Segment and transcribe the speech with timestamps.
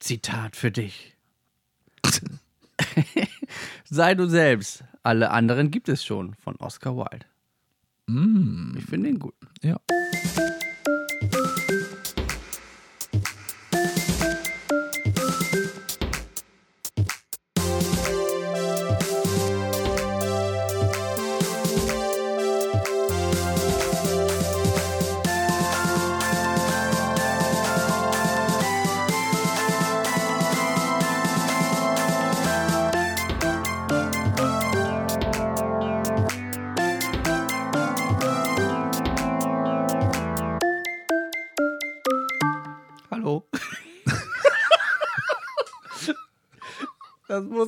[0.00, 1.14] Zitat für dich.
[3.84, 4.84] Sei du selbst.
[5.02, 7.26] Alle anderen gibt es schon von Oscar Wilde.
[8.06, 9.34] Mm, Ich finde ihn gut.
[9.62, 9.78] ja.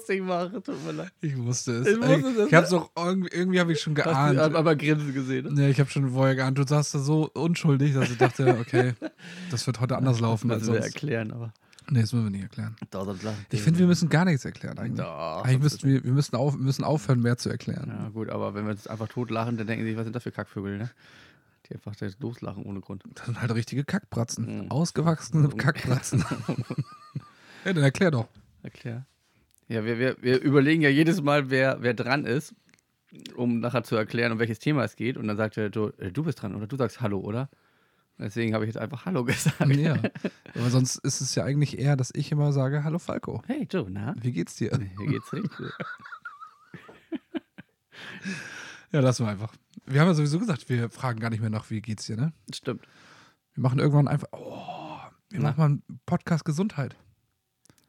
[0.02, 1.12] Musste ich machen, tut mir leid.
[1.20, 1.86] Ich wusste es.
[1.86, 2.46] Ich wusste ich das.
[2.48, 4.38] ich hab's auch irgendwie, irgendwie habe ich schon Hast geahnt.
[4.38, 5.62] du aber Grinsen gesehen, ne?
[5.62, 8.94] Ja, ich habe schon vorher geahnt, du saßt da so unschuldig, dass ich dachte, okay,
[9.50, 11.52] das wird heute anders laufen als Müssen wir erklären, aber.
[11.90, 12.76] Nee, das müssen wir nicht erklären.
[12.90, 15.04] Doch, lachen Ich finde, wir müssen gar nichts erklären eigentlich.
[15.04, 17.88] Doch, eigentlich das müssten wir, wir müssen, auf, müssen aufhören, mehr zu erklären.
[17.88, 20.22] Ja, gut, aber wenn wir jetzt einfach tot lachen, dann denken sie, was sind das
[20.22, 20.90] für Kackvögel, ne?
[21.68, 23.04] Die einfach loslachen ohne Grund.
[23.14, 24.64] Das sind halt richtige Kackbratzen.
[24.64, 24.70] Mhm.
[24.70, 26.24] Ausgewachsene Kackbratzen.
[27.64, 28.28] ja, dann erklär doch.
[28.62, 29.06] Erklär.
[29.72, 32.54] Ja, wir, wir, wir überlegen ja jedes Mal, wer, wer dran ist,
[33.36, 35.16] um nachher zu erklären, um welches Thema es geht.
[35.16, 37.48] Und dann sagt er, du, äh, du bist dran oder du sagst Hallo, oder?
[38.18, 39.74] Deswegen habe ich jetzt einfach Hallo gesagt.
[39.74, 39.96] Ja.
[40.54, 43.86] Aber sonst ist es ja eigentlich eher, dass ich immer sage, hallo Falco, Hey, du,
[43.88, 44.14] na?
[44.20, 44.78] wie geht's dir?
[44.98, 45.72] Hier geht's richtig gut.
[48.92, 49.54] Ja, lassen wir einfach.
[49.86, 52.34] Wir haben ja sowieso gesagt, wir fragen gar nicht mehr nach, wie geht's dir, ne?
[52.54, 52.82] Stimmt.
[53.54, 54.98] Wir machen irgendwann einfach, oh,
[55.30, 55.48] wir Na?
[55.48, 56.94] machen mal einen Podcast Gesundheit.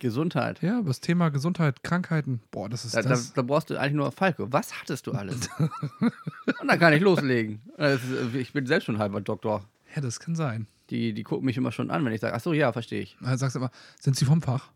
[0.03, 0.61] Gesundheit.
[0.61, 2.41] Ja, über das Thema Gesundheit, Krankheiten.
[2.51, 3.33] Boah, das ist Da, da, das.
[3.33, 4.51] da brauchst du eigentlich nur Falco.
[4.51, 5.49] Was hattest du alles?
[5.59, 7.61] Und dann kann ich loslegen.
[7.77, 8.01] Ist,
[8.35, 9.63] ich bin selbst schon halber Doktor.
[9.95, 10.67] Ja, das kann sein.
[10.89, 13.17] Die, die gucken mich immer schon an, wenn ich sage, ach so, ja, verstehe ich.
[13.21, 14.69] Dann sagst du immer, sind sie vom Fach?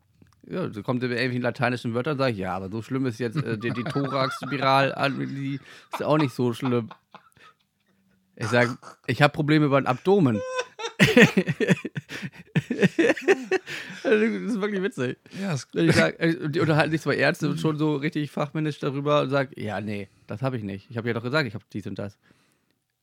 [0.49, 3.35] Ja, so kommt mit irgendwelchen lateinischen Wörtern, sage ich, ja, aber so schlimm ist jetzt
[3.35, 5.59] äh, die, die Thorax-Spiral, die
[5.91, 6.89] ist auch nicht so schlimm.
[8.37, 10.39] Ich sage, ich habe Probleme beim Abdomen.
[10.97, 11.09] Das
[14.03, 15.17] ist wirklich witzig.
[15.39, 19.21] Ja, das, Ich sag, äh, die unterhalten sich zwei Ärzte schon so richtig fachmännisch darüber
[19.21, 20.89] und sagen, ja, nee, das habe ich nicht.
[20.89, 22.17] Ich habe ja doch gesagt, ich habe dies und das.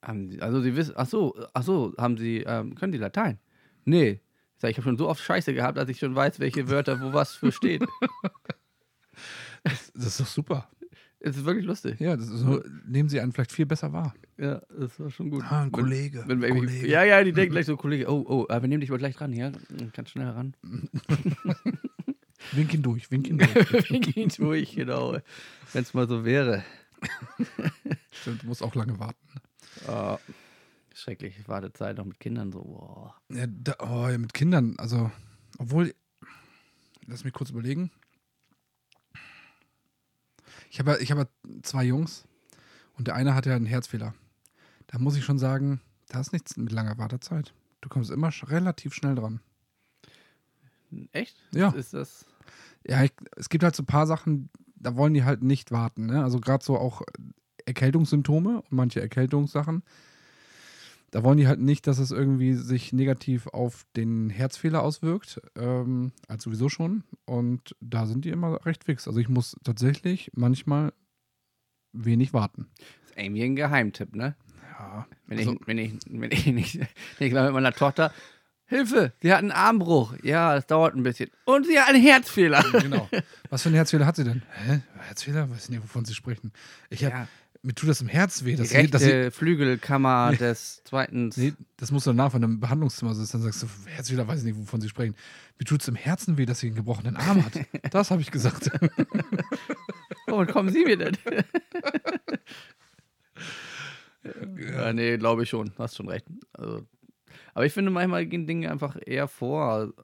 [0.01, 3.39] Also Sie wissen, ach so, ach so, haben Sie, ähm, können Sie Latein?
[3.85, 4.21] Nee.
[4.57, 7.01] Ich sag, ich habe schon so oft Scheiße gehabt, dass ich schon weiß, welche Wörter
[7.01, 7.83] wo was für steht.
[9.63, 10.69] das ist doch super.
[11.27, 11.99] Es ist wirklich lustig.
[12.01, 14.15] Ja, das ist so, nehmen sie einen vielleicht viel besser wahr.
[14.37, 15.43] Ja, das war schon gut.
[15.45, 16.23] Ah, ein Wenn- Kollege.
[16.27, 16.87] Wenn irgendwie- Kollege.
[16.89, 19.33] ja, ja, die denken gleich so, Kollege, oh, oh, wir nehmen dich mal gleich ran,
[19.33, 19.51] ja?
[19.95, 20.55] Ganz schnell ran.
[22.53, 23.55] Wink ihn durch, wink ihn durch.
[23.91, 25.13] wir gehen durch, genau.
[25.73, 26.63] Wenn es mal so wäre.
[28.11, 29.19] Stimmt, du musst auch lange warten.
[29.89, 30.19] Oh,
[30.95, 32.63] schrecklich, Wartezeit noch mit Kindern so.
[32.63, 33.15] Boah.
[33.31, 35.11] Ja, da, oh, ja, mit Kindern, also,
[35.59, 35.95] obwohl,
[37.07, 37.91] lass mich kurz überlegen.
[40.71, 42.25] Ich habe ja- ich habe ja zwei Jungs
[42.97, 44.15] und der eine hat ja einen Herzfehler.
[44.87, 47.55] Da muss ich schon sagen, da ist nichts mit langer Wartezeit.
[47.81, 49.41] Du kommst immer sch relativ schnell dran.
[51.13, 51.37] Echt?
[51.53, 51.71] Ja.
[51.71, 52.27] Ist das.
[52.87, 56.07] Ja, ich, es gibt halt so ein paar Sachen, da wollen die halt nicht warten.
[56.07, 56.23] Ne?
[56.23, 57.03] Also gerade so auch
[57.67, 59.83] Erkältungssymptome und manche Erkältungssachen.
[61.15, 66.11] Da wollen die halt nicht, dass es irgendwie sich negativ auf den Herzfehler auswirkt, ähm,
[66.27, 67.05] als sowieso schon.
[67.25, 69.07] Und da sind die immer recht fix.
[69.07, 70.93] Also ich muss tatsächlich manchmal
[71.93, 72.67] wenig warten.
[73.07, 74.35] ist irgendwie ein Geheimtipp, ne?
[74.77, 76.81] Ja, Wenn, also, ich, wenn, ich, wenn ich nicht.
[77.19, 78.13] Wenn ich mal mit meiner Tochter.
[78.67, 80.15] Hilfe, sie hat einen Armbruch.
[80.25, 81.31] Ja, das dauert ein bisschen.
[81.45, 82.61] Und sie hat einen Herzfehler.
[82.73, 83.09] genau.
[83.51, 84.43] Was für einen Herzfehler hat sie denn?
[84.67, 84.81] Hä?
[84.99, 85.49] Herzfehler?
[85.49, 86.51] Weiß nicht, wovon sie sprechen.
[86.91, 87.29] Ich hab, Ja,
[87.65, 88.57] Mir tut das im Herz weh.
[88.57, 91.31] die sie, rechte Flügelkammer des zweiten.
[91.37, 94.45] Nee, das musst du danach, du im Behandlungszimmer sitzt, dann sagst du, Herzfehler, weiß ich
[94.45, 95.15] nicht, wovon sie sprechen.
[95.59, 97.59] Mir tut es im Herzen weh, dass sie einen gebrochenen Arm hat.
[97.91, 98.71] Das habe ich gesagt.
[100.27, 101.17] Womit kommen Sie mir denn?
[104.75, 105.73] ja, nee, glaube ich schon.
[105.79, 106.27] Hast schon recht.
[106.53, 106.87] Also,
[107.55, 109.95] aber ich finde, manchmal gehen Dinge einfach eher vor.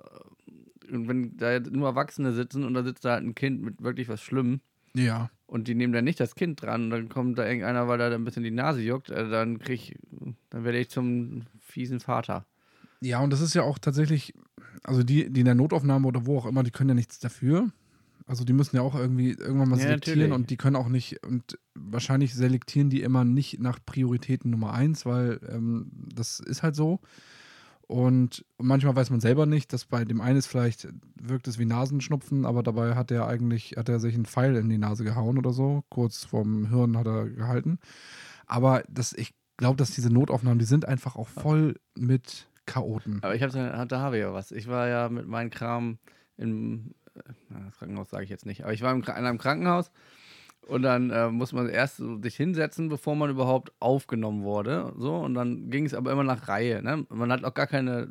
[0.90, 3.82] Und wenn da jetzt nur Erwachsene sitzen und da sitzt da halt ein Kind mit
[3.82, 4.62] wirklich was Schlimmem
[4.94, 5.30] ja.
[5.46, 8.10] und die nehmen dann nicht das Kind dran und dann kommt da irgendeiner, weil da
[8.12, 9.98] ein bisschen die Nase juckt, äh, dann krieg ich,
[10.50, 12.46] dann werde ich zum fiesen Vater.
[13.00, 14.34] Ja, und das ist ja auch tatsächlich,
[14.84, 17.70] also die, die in der Notaufnahme oder wo auch immer, die können ja nichts dafür.
[18.26, 20.34] Also die müssen ja auch irgendwie irgendwann mal Ja, selektieren natürlich.
[20.36, 25.04] und die können auch nicht, und wahrscheinlich selektieren die immer nicht nach Prioritäten Nummer eins,
[25.04, 27.00] weil ähm, das ist halt so.
[27.90, 30.86] Und manchmal weiß man selber nicht, dass bei dem einen ist vielleicht
[31.20, 34.68] wirkt es wie Nasenschnupfen, aber dabei hat er eigentlich, hat er sich einen Pfeil in
[34.68, 35.82] die Nase gehauen oder so.
[35.88, 37.80] Kurz vorm Hirn hat er gehalten.
[38.46, 43.18] Aber das, ich glaube, dass diese Notaufnahmen, die sind einfach auch voll mit Chaoten.
[43.22, 44.52] Aber ich habe da habe ich ja was.
[44.52, 45.98] Ich war ja mit meinem Kram
[46.36, 49.90] im äh, na, das Krankenhaus sage ich jetzt nicht, aber ich war in einem Krankenhaus
[50.66, 54.92] und dann äh, muss man erst so sich hinsetzen, bevor man überhaupt aufgenommen wurde.
[54.98, 56.82] So, und dann ging es aber immer nach Reihe.
[56.82, 57.06] Ne?
[57.08, 58.10] Man hat auch gar keine.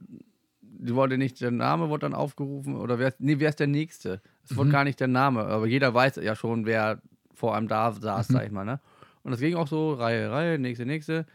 [0.62, 3.68] Die wurde nicht, der Name wurde dann aufgerufen oder wer ist, nee, wer ist der
[3.68, 4.22] Nächste?
[4.46, 4.74] Es wurde Mhm.
[4.74, 7.02] gar nicht der Name, aber jeder weiß ja schon, wer
[7.34, 8.34] vor einem da saß, Mhm.
[8.34, 8.64] sag ich mal.
[8.66, 8.80] Ne?
[9.24, 11.26] Und das ging auch so, Reihe, Reihe, nächste, nächste.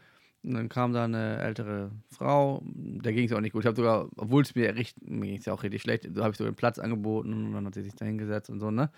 [0.43, 3.63] Und dann kam da eine ältere Frau, der ging es auch nicht gut.
[3.63, 6.23] Ich habe sogar, obwohl es mir richtig, mir ging es ja auch richtig schlecht, so
[6.23, 8.71] habe ich so den Platz angeboten und dann hat sie sich da hingesetzt und so,
[8.71, 8.91] ne?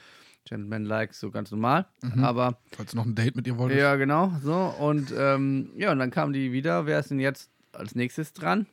[0.47, 1.87] Gentleman-like, so ganz normal.
[2.03, 2.25] Mhm.
[2.25, 3.81] Aber Falls du noch ein Date mit ihr wolltest.
[3.81, 4.55] ja, genau, so.
[4.79, 8.67] Und ähm, ja, und dann kam die wieder, wer ist denn jetzt als nächstes dran?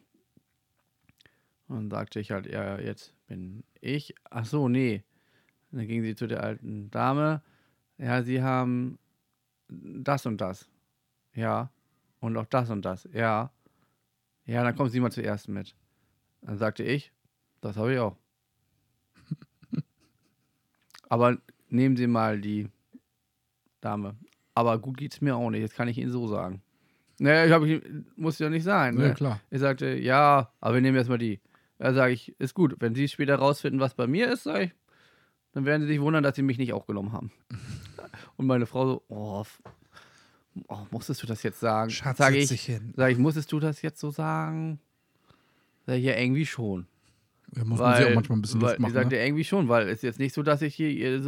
[1.67, 4.15] Und dann sagte ich halt, ja, jetzt bin ich.
[4.29, 5.03] Ach so, nee.
[5.71, 7.41] Und dann ging sie zu der alten Dame.
[7.97, 8.99] Ja, sie haben
[9.69, 10.69] das und das.
[11.33, 11.71] Ja.
[12.19, 13.07] Und auch das und das.
[13.11, 13.51] Ja.
[14.45, 15.75] Ja, dann kommen Sie mal zuerst mit.
[16.41, 17.11] Dann sagte ich,
[17.61, 18.15] das habe ich auch.
[21.09, 21.37] Aber
[21.73, 22.69] nehmen Sie mal die
[23.81, 24.15] Dame.
[24.55, 26.61] Aber gut geht's mir auch nicht, das kann ich Ihnen so sagen.
[27.19, 27.81] Naja, ich hab, ich,
[28.15, 28.97] muss ja nicht sein.
[28.97, 29.13] Ja, Ne?
[29.13, 29.39] klar.
[29.49, 31.39] Ich sagte, ja, aber wir nehmen erstmal die.
[31.77, 32.75] Da sage ich, ist gut.
[32.79, 34.71] Wenn Sie später rausfinden, was bei mir ist, ich,
[35.53, 37.31] dann werden Sie sich wundern, dass Sie mich nicht auch genommen haben.
[38.37, 39.43] Und meine Frau so, oh,
[40.67, 41.89] oh musstest du das jetzt sagen?
[41.89, 42.93] Schatz, setz ich, hin.
[42.95, 44.79] sag ich, musstest du das jetzt so sagen?
[45.85, 46.87] Sag ich, ja, irgendwie schon.
[47.55, 48.89] Ja, muss man sich auch manchmal ein bisschen weil, Luft machen.
[48.89, 49.25] Ich sagte ne?
[49.25, 51.19] irgendwie schon, weil es ist jetzt nicht so, dass ich hier, äh,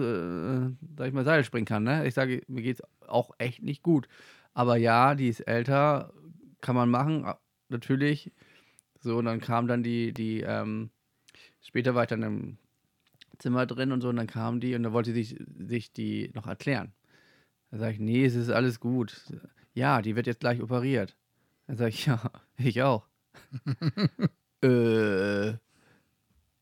[0.97, 1.83] sag ich mal, Seil springen kann.
[1.83, 2.07] Ne?
[2.07, 4.07] Ich sage, mir geht's auch echt nicht gut.
[4.53, 6.13] Aber ja, die ist älter,
[6.61, 7.25] kann man machen,
[7.69, 8.31] natürlich.
[8.99, 10.89] So, und dann kam dann die, die, ähm,
[11.61, 12.57] später war ich dann im
[13.37, 16.31] Zimmer drin und so, und dann kam die und dann wollte sie sich, sich die
[16.33, 16.93] noch erklären.
[17.69, 19.21] Da sage ich, nee, es ist alles gut.
[19.73, 21.15] Ja, die wird jetzt gleich operiert.
[21.67, 23.05] Dann sage ich, ja, ich auch.
[24.63, 25.53] äh,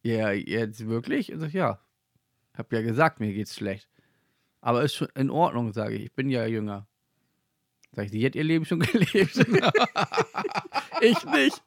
[0.04, 1.32] ja, jetzt wirklich?
[1.34, 1.80] Und sag ich, ja.
[2.56, 3.90] Hab ja gesagt, mir geht's schlecht.
[4.62, 6.04] Aber ist schon in Ordnung, sage ich.
[6.06, 6.88] Ich bin ja jünger.
[7.94, 9.36] Sag ich, sie hat ihr Leben schon gelebt.
[11.02, 11.64] ich nicht.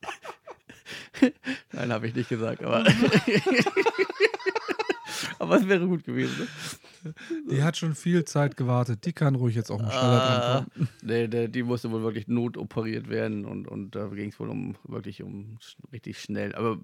[1.73, 2.85] Nein, habe ich nicht gesagt, aber.
[5.39, 6.49] aber es wäre gut gewesen.
[7.05, 7.15] Ne?
[7.51, 9.05] Die hat schon viel Zeit gewartet.
[9.05, 10.89] Die kann ruhig jetzt auch mal schneller Ah, drankommen.
[11.03, 14.77] nee, nee, die musste wohl wirklich notoperiert werden und, und da ging es wohl um
[14.85, 15.59] wirklich um
[15.93, 16.55] richtig schnell.
[16.55, 16.79] Aber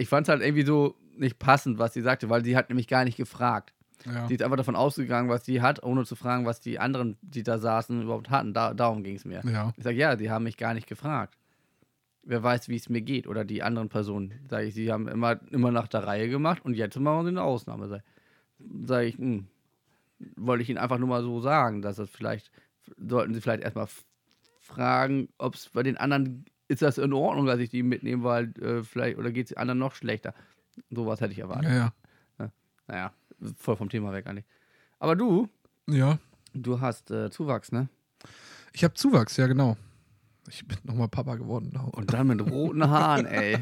[0.00, 2.88] ich fand es halt irgendwie so nicht passend, was sie sagte, weil sie hat nämlich
[2.88, 3.74] gar nicht gefragt.
[4.06, 4.26] Ja.
[4.26, 7.42] Die ist einfach davon ausgegangen, was sie hat, ohne zu fragen, was die anderen, die
[7.42, 8.54] da saßen, überhaupt hatten.
[8.54, 9.42] Da, darum ging es mir.
[9.44, 9.72] ja.
[9.76, 11.36] Ich sage, ja, die haben mich gar nicht gefragt.
[12.22, 13.26] Wer weiß, wie es mir geht.
[13.26, 14.32] Oder die anderen Personen.
[14.48, 17.42] Sage ich, sie haben immer, immer nach der Reihe gemacht und jetzt machen sie eine
[17.42, 17.88] Ausnahme.
[17.88, 18.02] Sage
[18.84, 19.46] sag ich, hm,
[20.36, 22.50] wollte ich ihnen einfach nur mal so sagen, dass das vielleicht,
[22.96, 23.88] sollten sie vielleicht erstmal
[24.60, 28.52] fragen, ob es bei den anderen, ist das in Ordnung, dass ich die mitnehme, weil
[28.60, 30.34] äh, vielleicht, oder geht es anderen noch schlechter?
[30.90, 31.70] Sowas hätte ich erwartet.
[31.70, 31.92] Ja,
[32.38, 32.50] ja.
[32.86, 33.12] Naja,
[33.56, 34.44] voll vom Thema weg eigentlich.
[34.98, 35.48] Aber du,
[35.88, 36.18] ja.
[36.54, 37.88] du hast äh, Zuwachs, ne?
[38.72, 39.76] Ich habe Zuwachs, ja, genau.
[40.48, 41.76] Ich bin nochmal Papa geworden.
[41.92, 43.58] Und dann mit roten Haaren, ey.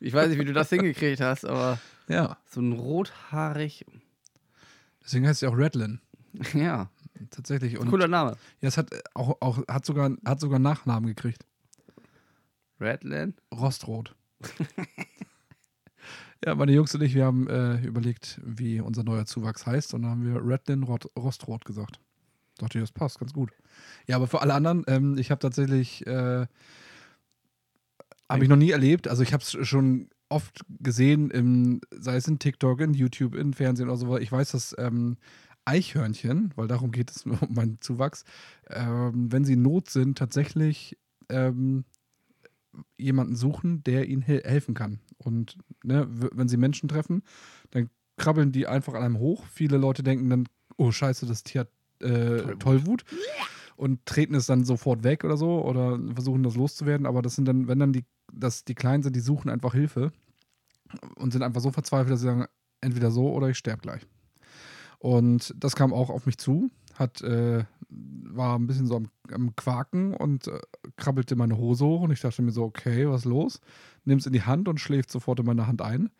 [0.00, 1.78] Ich weiß nicht, wie du das hingekriegt hast, aber
[2.08, 2.38] Ja.
[2.46, 3.84] so ein rothaarig,
[5.04, 6.00] Deswegen heißt sie auch Redlin.
[6.54, 6.90] ja,
[7.30, 7.78] Tatsächlich.
[7.78, 8.36] Und cooler Name.
[8.60, 11.46] ja, es hat auch, auch hat sogar hat sogar Nachnamen gekriegt.
[12.80, 13.40] Redland?
[13.52, 14.14] Rostrot.
[16.44, 19.94] ja, meine Jungs und ich, wir haben äh, überlegt, wie unser neuer Zuwachs heißt.
[19.94, 22.00] Und dann haben wir Redlin Rot Rostrot gesagt.
[22.58, 23.50] Dachte ich, das passt ganz gut.
[24.06, 26.46] Ja, aber für alle anderen, ähm, ich habe tatsächlich, äh,
[28.28, 29.08] habe ich noch nie erlebt.
[29.08, 33.52] Also ich habe es schon oft gesehen, im, sei es in TikTok, in YouTube, in
[33.52, 34.16] Fernsehen oder so.
[34.16, 35.18] Ich weiß, dass ähm,
[35.64, 38.24] Eichhörnchen, weil darum geht es um meinen Zuwachs,
[38.70, 40.96] ähm, wenn sie in Not sind, tatsächlich
[41.28, 41.84] ähm,
[42.98, 45.00] jemanden suchen, der ihnen hel helfen kann.
[45.18, 47.22] Und ne, wenn sie Menschen treffen,
[47.70, 49.44] dann krabbeln die einfach an einem hoch.
[49.46, 52.60] Viele Leute denken dann, oh scheiße, das Tier hat äh, Tollwut.
[52.60, 53.04] Tollwut.
[53.76, 57.06] Und treten es dann sofort weg oder so oder versuchen das loszuwerden.
[57.06, 60.12] Aber das sind dann, wenn dann die, das, die Kleinen sind, die suchen einfach Hilfe
[61.16, 62.46] und sind einfach so verzweifelt, dass sie sagen,
[62.80, 64.06] entweder so oder ich sterbe gleich.
[64.98, 69.54] Und das kam auch auf mich zu, hat, äh, war ein bisschen so am, am
[69.56, 70.58] Quaken und äh,
[70.96, 73.60] krabbelte meine Hose hoch und ich dachte mir so, okay, was ist los?
[74.04, 76.10] Nimm es in die Hand und schläft sofort in meine Hand ein.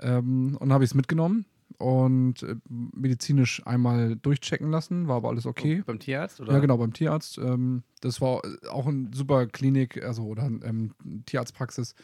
[0.00, 1.44] Ähm, und habe ich es mitgenommen
[1.78, 5.82] und äh, medizinisch einmal durchchecken lassen, war aber alles okay.
[5.84, 6.40] Beim Tierarzt?
[6.40, 6.52] Oder?
[6.52, 7.38] Ja, genau, beim Tierarzt.
[7.38, 10.92] Ähm, das war auch eine super Klinik, also oder ähm,
[11.26, 11.94] Tierarztpraxis.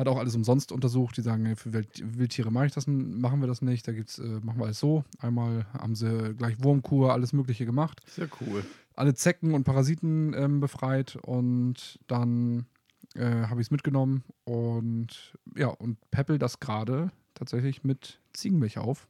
[0.00, 1.18] Hat auch alles umsonst untersucht.
[1.18, 3.86] Die sagen, für Wild Wildtiere mache ich das, machen wir das nicht.
[3.86, 5.04] Da gibt's, äh, machen wir alles so.
[5.18, 8.00] Einmal haben sie gleich Wurmkur, alles Mögliche gemacht.
[8.06, 8.64] Sehr cool.
[8.94, 12.64] Alle Zecken und Parasiten ähm, befreit und dann
[13.14, 19.06] äh, habe ich es mitgenommen und ja, und peppel das gerade tatsächlich mit Ziegenmilch auf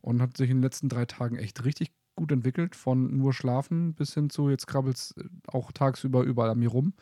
[0.00, 2.74] und hat sich in den letzten drei Tagen echt richtig gut entwickelt.
[2.74, 5.14] Von nur schlafen bis hin zu, jetzt krabbelt
[5.46, 6.94] auch tagsüber überall an mir rum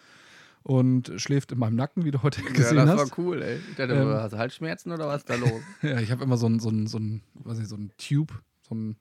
[0.64, 3.10] und schläft in meinem Nacken, wie du heute gesehen ja, das hast.
[3.10, 3.58] war cool, ey.
[3.70, 4.08] Ich dachte, Ähm.
[4.08, 5.62] hast du Halsschmerzen oder was ist da los?
[5.82, 8.32] Ja, ich habe immer so ein, so ein, so ein, weiß nicht, so ein Tube,
[8.66, 8.96] so ein,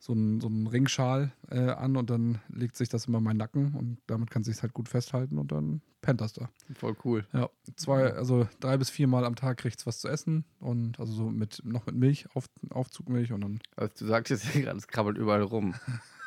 [0.00, 3.36] so ein, so ein Ringschal äh, an und dann legt sich das immer in meinen
[3.36, 6.48] Nacken und damit kann sich halt gut festhalten und dann pennt das da.
[6.74, 7.24] Voll cool.
[7.32, 11.30] Ja, zwei, also drei bis viermal am Tag kriegt's was zu essen und also so
[11.30, 14.88] mit noch mit Milch, auf, Aufzugmilch und dann Also du sagst jetzt hier gerade, es
[14.88, 15.74] krabbelt überall rum.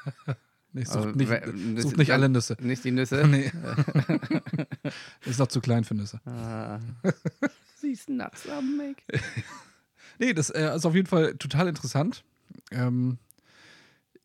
[0.73, 2.57] nee, sucht Also, nicht, wenn- sucht nicht alle Nüsse.
[2.59, 3.23] Nicht die Nüsse?
[3.27, 3.51] Nee.
[5.25, 6.19] Ist noch zu klein für Nüsse.
[6.25, 6.79] Ah.
[7.79, 9.01] Siehst Nuts am Make.
[10.19, 12.23] Nee, das äh, ist auf jeden Fall total interessant.
[12.71, 13.17] Ähm,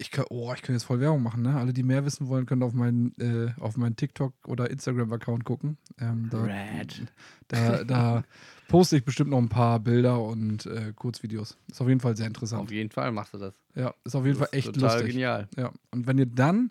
[0.00, 1.56] ich kann, oh, ich könnte jetzt voll Werbung machen, ne?
[1.56, 5.76] Alle, die mehr wissen wollen, können auf meinen, äh, auf meinen TikTok oder Instagram-Account gucken.
[6.00, 7.02] Ähm, da, Rad.
[7.48, 8.24] da, da
[8.68, 11.58] poste ich bestimmt noch ein paar Bilder und äh, Kurzvideos.
[11.68, 12.70] Ist auf jeden Fall sehr Auf interessant.
[12.70, 13.54] jeden Fall machst du das.
[13.74, 15.12] Ja, ist auf jeden Das Fall echt total lustig.
[15.12, 15.48] genial.
[15.56, 16.70] Ja, und wenn ihr dann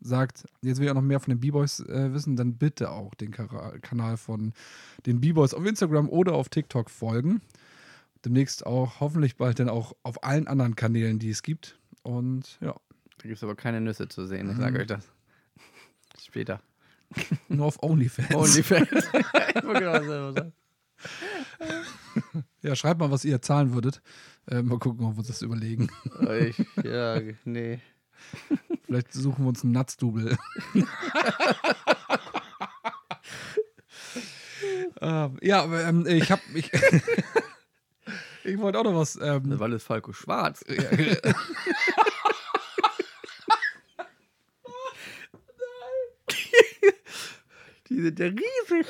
[0.00, 3.14] sagt, jetzt will ich auch noch mehr von den B-Boys äh, wissen, dann bitte auch
[3.14, 4.54] den Kanal von
[5.06, 7.42] den B-Boys auf Instagram oder auf TikTok folgen.
[8.24, 11.78] Demnächst auch, hoffentlich bald dann auch auf allen anderen Kanälen, die es gibt.
[12.02, 12.72] Und ja,
[13.18, 14.80] Da gibt es aber keine Nüsse zu sehen, ich sage Mhm.
[14.80, 15.08] euch das.
[16.22, 16.60] Später.
[17.48, 18.34] nur auf OnlyFans.
[18.34, 19.08] OnlyFans.
[22.62, 24.02] Ja, schreibt mal, was ihr zahlen würdet.
[24.46, 25.88] Äh, mal gucken, ob wir uns das überlegen.
[26.40, 27.80] Ich, ja, nee.
[28.84, 30.36] Vielleicht suchen wir uns einen Nuts-Double.
[35.00, 36.70] ähm, ja, aber ähm, ich habe ich,
[38.50, 39.18] ich wollte auch noch was.
[39.20, 40.64] Ähm, Weil ist Falco schwarz.
[47.88, 48.86] Die sind ja riesig.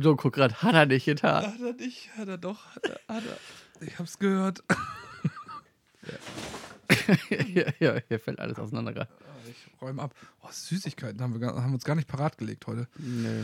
[0.00, 1.44] So, guck grad, hat er nicht getan.
[1.44, 2.76] Hat er nicht, hat er doch.
[3.08, 3.86] Hat er.
[3.86, 4.62] Ich hab's gehört.
[7.30, 9.10] ja, ja, hier fällt alles auseinander gerade.
[9.82, 10.14] Ich räume ab.
[10.42, 12.86] Oh, Süßigkeiten haben wir, haben wir uns gar nicht parat gelegt heute.
[12.98, 13.42] Nö.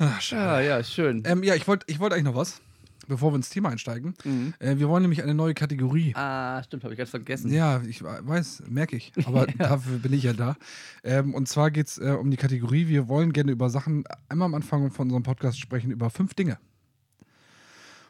[0.00, 0.64] Ah, schade.
[0.64, 1.22] Ja, ja, schön.
[1.26, 2.60] Ähm, ja, ich wollte ich wollt eigentlich noch was,
[3.06, 4.14] bevor wir ins Thema einsteigen.
[4.24, 4.54] Mhm.
[4.58, 6.12] Äh, wir wollen nämlich eine neue Kategorie.
[6.16, 7.52] Ah, stimmt, habe ich ganz vergessen.
[7.52, 9.12] Ja, ich weiß, merke ich.
[9.26, 10.56] Aber dafür bin ich ja da.
[11.04, 14.46] Ähm, und zwar geht es äh, um die Kategorie, wir wollen gerne über Sachen einmal
[14.46, 16.58] am Anfang von unserem Podcast sprechen, über fünf Dinge.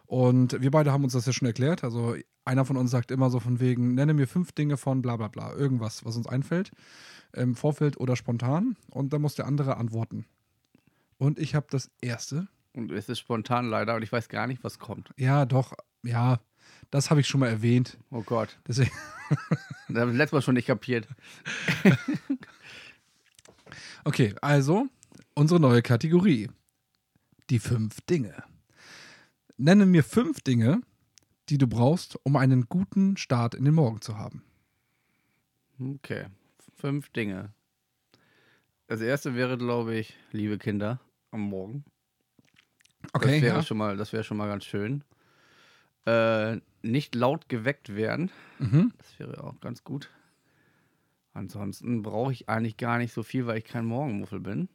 [0.07, 1.85] Und wir beide haben uns das ja schon erklärt.
[1.85, 2.17] Also
[2.47, 5.29] einer von uns sagt immer so von wegen, nenne mir fünf Dinge von bla bla
[5.29, 5.53] bla.
[5.53, 6.71] Irgendwas, was uns einfällt.
[7.33, 8.77] Im Vorfeld oder spontan.
[8.91, 10.25] Und dann muss der andere antworten.
[11.19, 12.49] Und ich habe das erste.
[12.73, 15.11] Und es ist spontan leider und ich weiß gar nicht, was kommt.
[15.17, 15.73] Ja, doch.
[16.05, 16.41] Ja,
[16.91, 17.99] das habe ich schon mal erwähnt.
[18.11, 18.59] Oh Gott.
[18.67, 18.91] Deswegen.
[19.91, 21.07] Das habe ich letztes Mal schon nicht kapiert.
[24.05, 24.87] Okay, also
[25.35, 26.49] unsere neue Kategorie.
[27.51, 28.43] Die fünf Dinge.
[29.59, 30.81] Nenne mir fünf Dinge,
[31.51, 34.45] die du brauchst, um einen guten Start in den Morgen zu haben.
[35.79, 36.27] Okay.
[36.79, 37.53] Fünf Dinge.
[38.87, 41.01] Das erste wäre, glaube ich, liebe Kinder
[41.33, 41.85] am Morgen.
[43.13, 43.63] Okay, das wäre ja.
[43.65, 45.03] schon mal, das wäre schon mal ganz schön.
[46.07, 48.31] Äh, nicht laut geweckt werden.
[48.61, 48.93] Mhm.
[48.97, 50.09] Das wäre auch ganz gut.
[51.33, 54.69] Ansonsten brauche ich eigentlich gar nicht so viel, weil ich kein Morgenmuffel bin.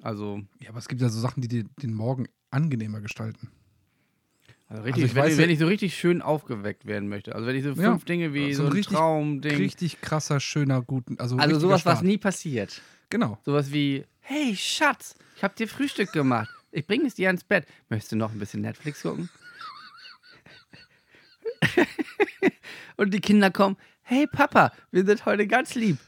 [0.00, 3.50] Also, ja, aber es gibt ja so Sachen, die dir den Morgen angenehmer gestalten.
[4.72, 7.34] Also richtig, ich wenn, weiß ich, ja- wenn ich so richtig schön aufgeweckt werden möchte.
[7.34, 9.56] Also wenn ich so Ja, fünf Dinge wie so so ein richtig- Traumding.
[9.56, 11.18] Richtig krasser, schöner, guten.
[11.18, 12.04] Also, also sowas, was Start.
[12.06, 12.80] nie passiert.
[13.10, 13.38] Genau.
[13.44, 16.48] Sowas wie, hey Schatz, ich habe dir Frühstück gemacht.
[16.70, 17.66] Ich bringe es dir ins Bett.
[17.90, 19.28] Möchtest du noch ein bisschen Netflix gucken?
[22.96, 25.98] Und die Kinder kommen, hey Papa, wir sind heute ganz lieb.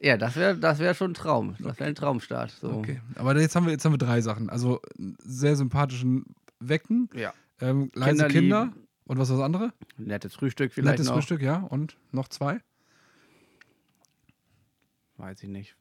[0.00, 1.56] Ja, das wäre das wär schon ein Traum.
[1.58, 2.52] Das wäre ein Traumstart.
[2.60, 2.70] So.
[2.70, 3.00] Okay.
[3.16, 4.48] Aber jetzt haben wir, jetzt haben wir drei Sachen.
[4.48, 6.24] Also einen sehr sympathischen
[6.60, 7.32] Wecken, Ja.
[7.60, 8.72] Ähm, leise Kinder Kinder
[9.06, 9.72] und was war das andere?
[9.96, 11.14] Nettes Frühstück vielleicht Nettes noch.
[11.14, 11.56] Frühstück, ja.
[11.58, 12.60] Und noch zwei?
[15.16, 15.76] Weiß ich nicht.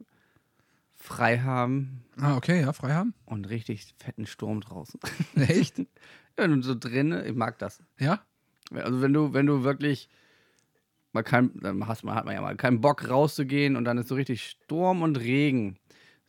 [0.96, 3.14] Frei haben Ah, okay, ja, frei haben.
[3.26, 5.00] und richtig fetten Sturm draußen.
[5.36, 5.78] Echt?
[6.40, 7.84] ja, und so drinnen, ich mag das.
[8.00, 8.22] Ja?
[8.72, 10.10] Also wenn du, wenn du wirklich
[11.14, 14.08] mal kein, dann hast man, hat man ja mal keinen Bock rauszugehen und dann ist
[14.08, 15.78] so richtig Sturm und Regen.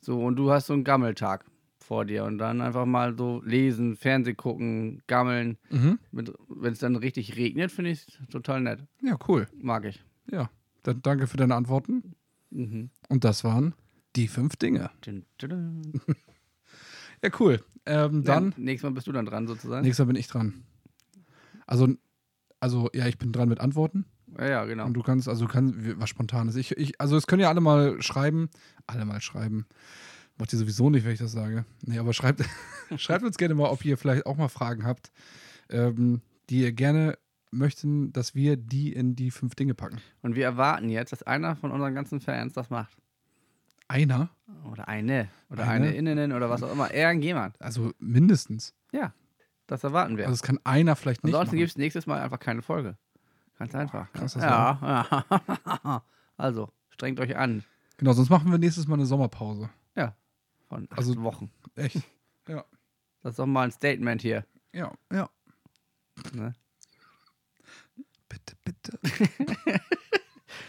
[0.01, 1.45] So, und du hast so einen Gammeltag
[1.89, 5.57] vor dir und dann einfach mal so lesen, Fernseh gucken, gammeln.
[5.71, 5.99] Mhm.
[6.13, 8.85] Wenn es dann richtig regnet, finde ich es total nett.
[9.03, 9.49] Ja, cool.
[9.61, 10.05] Mag ich.
[10.31, 10.51] Ja.
[10.83, 12.15] Dann danke für deine Antworten.
[12.51, 12.91] Mhm.
[13.09, 13.75] Und das waren
[14.17, 14.91] die fünf Dinge.
[17.23, 17.65] Ja, cool.
[17.85, 19.83] Ähm, dann, Ja, nächstes Mal bist du dann dran sozusagen.
[19.83, 20.63] nächstes Mal bin ich dran.
[21.67, 21.89] Also,
[22.61, 24.05] also, ja, ich bin dran mit Antworten.
[24.39, 24.87] Ja, ja, genau.
[24.87, 26.55] Und du kannst, also du kannst, was Spontanes.
[26.55, 28.51] Ich, ich, also es können ja alle mal schreiben.
[28.87, 29.67] Alle mal schreiben.
[30.39, 31.65] Macht ihr sowieso nicht, wenn ich das sage.
[31.83, 32.45] Nee, aber schreibt,
[32.97, 35.11] schreibt uns gerne mal, ob ihr vielleicht auch mal Fragen habt,
[35.69, 37.19] ähm, die ihr gerne
[37.51, 40.01] möchten, dass wir die in die fünf Dinge packen.
[40.23, 42.97] Und wir erwarten jetzt, dass einer von unseren ganzen Fans das macht.
[43.89, 44.31] Einer?
[44.71, 45.29] Oder eine.
[45.51, 45.89] Oder Eine?
[45.89, 46.93] eine, Innen oder was auch immer.
[46.93, 47.61] Irgendjemand.
[47.61, 48.75] Also mindestens.
[48.93, 49.15] Ja,
[49.67, 50.27] das erwarten wir.
[50.27, 51.35] Also es kann einer vielleicht nicht.
[51.35, 52.97] Ansonsten gibt es nächstes Mal einfach keine Folge.
[53.59, 54.13] Ganz einfach.
[54.13, 55.03] krass, das ja.
[55.91, 56.03] ja.
[56.37, 57.65] also, strengt euch an.
[57.97, 59.71] Genau, sonst machen wir nächstes Mal eine Sommerpause.
[60.69, 61.51] Von acht Also- Wochen.
[61.75, 61.97] Echt?
[62.49, 62.65] ja.
[63.23, 64.47] Das ist doch mal ein Statement hier.
[64.73, 65.29] Ja, ja.
[66.33, 66.55] Ne?
[68.29, 68.99] Bitte, bitte.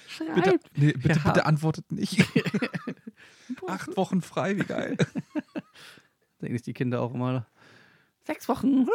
[0.08, 0.36] Schreibt.
[0.36, 1.24] Bitte, nee, bitte, Ja.
[1.32, 2.26] bitte antwortet nicht.
[3.68, 4.98] Acht Wochen frei, wie geil.
[6.42, 7.46] Denken sich die Kinder auch immer.
[8.26, 8.86] Sechs Wochen.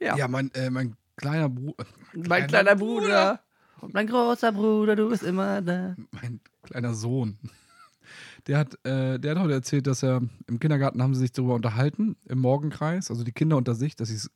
[0.00, 0.16] Ja.
[0.16, 1.86] Ja, mein, äh, mein kleiner Bruder.
[2.14, 3.42] mein kleiner Bruder.
[3.80, 5.96] Und mein großer Bruder, du bist immer da.
[6.12, 7.38] Mein kleiner Sohn.
[8.46, 11.54] Der hat, äh, der hat heute erzählt, dass er im Kindergarten haben sie sich darüber
[11.54, 14.30] unterhalten, im Morgenkreis, also die Kinder unter sich, dass sie es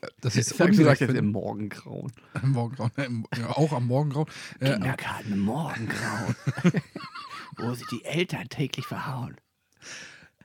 [0.00, 1.32] äh, es Ich hab gesagt, ungerecht jetzt im.
[1.32, 2.12] Morgengrauen.
[2.42, 4.28] Im Morgengrauen, ja, auch am Morgengrauen.
[4.60, 6.34] Äh, Kindergarten im Morgengrauen.
[7.56, 9.36] Wo sich die Eltern täglich verhauen.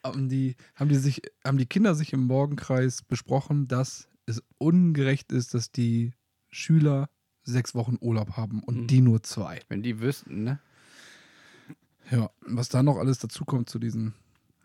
[0.04, 5.32] haben, die, haben, die sich, haben die Kinder sich im Morgenkreis besprochen, dass es ungerecht
[5.32, 6.14] ist, dass die
[6.50, 7.10] Schüler
[7.44, 8.88] sechs Wochen Urlaub haben und Mhm.
[8.88, 9.60] die nur zwei.
[9.70, 10.60] Wenn die wüssten, ne?
[12.12, 14.14] Ja, was da noch alles dazukommt zu diesen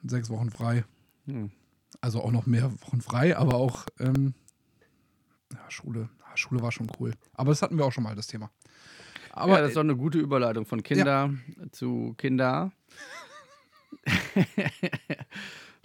[0.05, 0.85] sechs Wochen frei.
[1.27, 1.51] Hm.
[2.01, 4.35] Also auch noch mehr Wochen frei, aber auch ähm,
[5.53, 6.09] ja, Schule.
[6.21, 7.13] Ja, Schule war schon cool.
[7.35, 8.51] Aber das hatten wir auch schon mal, das Thema.
[9.31, 11.33] Aber ja, das ist doch eine gute Überleitung von Kinder
[11.73, 12.73] zu Kinder.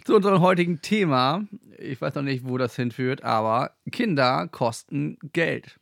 [0.04, 1.44] zu unserem heutigen Thema.
[1.78, 5.78] Ich weiß noch nicht, wo das hinführt, aber Kinder kosten Geld.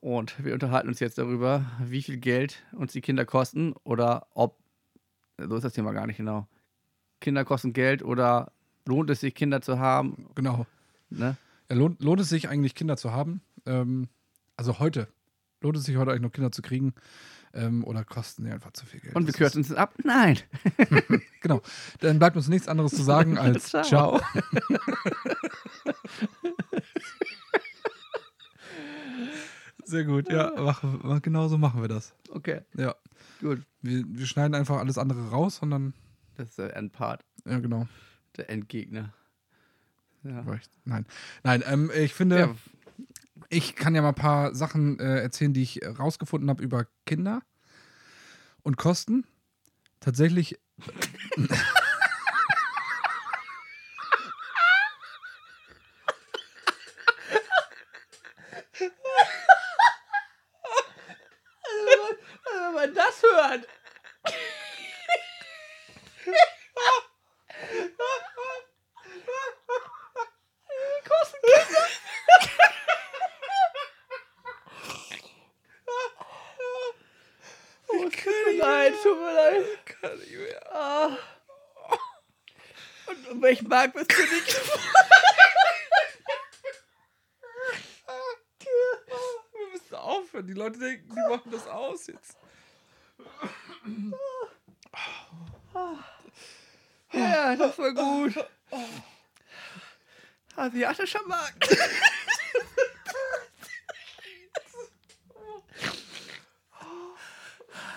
[0.00, 4.58] Und wir unterhalten uns jetzt darüber, wie viel Geld uns die Kinder kosten oder ob,
[5.38, 6.46] so ist das Thema gar nicht genau.
[7.20, 8.52] Kinder kosten Geld oder
[8.86, 10.28] lohnt es sich, Kinder zu haben?
[10.34, 10.66] genau.
[11.10, 11.36] Ne?
[11.68, 13.40] Ja, lohnt, lohnt es sich eigentlich, Kinder zu haben?
[13.66, 14.08] Ähm,
[14.56, 15.08] also heute.
[15.60, 16.94] Lohnt es sich heute eigentlich noch Kinder zu kriegen?
[17.52, 19.16] Ähm, oder kosten die einfach zu viel Geld?
[19.16, 19.94] Und wir kürzen es ab?
[20.04, 20.38] Nein.
[21.40, 21.62] Genau.
[22.00, 23.82] Dann bleibt uns nichts anderes zu sagen als Ciao.
[23.84, 24.20] Ciao.
[29.88, 32.14] Sehr gut, ja, mach, mach, genau so machen wir das.
[32.28, 32.94] Okay, Ja.
[33.40, 33.62] gut.
[33.80, 35.94] Wir, wir schneiden einfach alles andere raus und dann,
[36.36, 37.88] Das ist der Endpart, ja, genau.
[38.36, 39.14] der Endgegner.
[40.24, 40.44] Ja.
[40.84, 41.06] Nein.
[41.42, 42.54] Nein, ähm, ich finde, Ja,
[43.48, 46.86] ich kann ja mal ein paar Sachen äh, erzählen, die ich äh, rausgefunden habe über
[47.06, 47.40] Kinder
[48.62, 49.24] und Kosten.
[50.00, 50.58] Tatsächlich.
[62.44, 63.66] wenn man das hört.
[71.08, 71.38] Kosten
[77.90, 79.64] Oh, tut mir leid, tut mir leid.
[79.86, 80.74] Kann ich mehr.
[80.74, 81.16] Ah.
[83.68, 84.60] Markt bist du nicht?
[89.52, 90.46] Wir müssen aufhören.
[90.46, 92.36] Die Leute denken, die machen das aus jetzt.
[97.12, 98.34] Ja, das war gut.
[100.56, 101.76] Asiatischer Markt.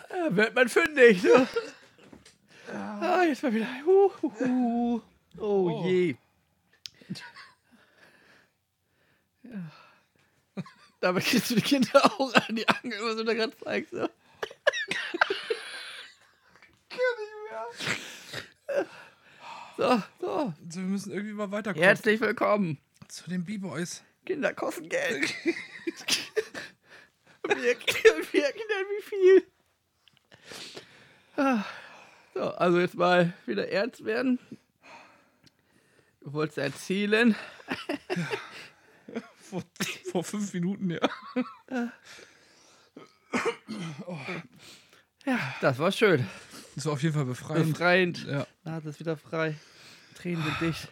[0.09, 1.47] Ja, wird man fündig, ne?
[2.73, 3.67] Ah, jetzt mal wieder.
[3.85, 5.01] Uh, uh, uh.
[5.37, 5.85] Oh, Oh.
[5.87, 6.15] je.
[9.43, 9.71] Ja.
[10.99, 13.91] Damit kriegst du die Kinder auch an die Angel, was du da gerade zeigst.
[13.91, 14.09] Ne?
[19.77, 20.53] So, so.
[20.65, 21.83] Also wir müssen irgendwie mal weiterkommen.
[21.83, 22.77] Herzlich willkommen.
[23.07, 24.03] Zu den B-Boys.
[24.25, 25.33] Kinder kosten Geld.
[27.43, 27.55] Wir,
[28.31, 29.43] wir erklären, wie viel.
[31.35, 31.65] Ah,
[32.35, 34.37] So, also jetzt mal wieder ernst werden.
[36.21, 37.35] Du wolltest erzählen.
[39.49, 39.63] Vor,
[40.13, 40.99] vor fünf Minuten, ja.
[45.25, 46.25] Ja, das war schön.
[46.75, 47.73] Das war auf jeden Fall befreiend.
[47.73, 48.25] Befreiend.
[48.25, 48.47] Ja.
[48.63, 49.57] Nase ist wieder frei.
[50.15, 50.87] Tränen sind dicht.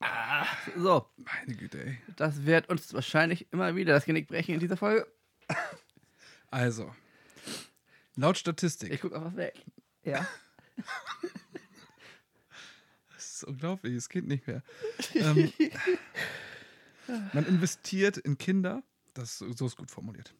[0.00, 0.44] Ah,
[0.76, 1.98] so, Meine Güte, ey.
[2.16, 5.06] das wird uns wahrscheinlich immer wieder das Genick brechen in dieser Folge.
[6.50, 6.92] Also.
[8.16, 8.92] Laut Statistik.
[8.92, 9.54] Ich guck einfach weg.
[10.02, 10.26] Ja.
[13.42, 14.62] Ist unglaublich, es geht nicht mehr.
[15.14, 15.52] ähm,
[17.32, 20.32] man investiert in Kinder Das, so ist gut formuliert.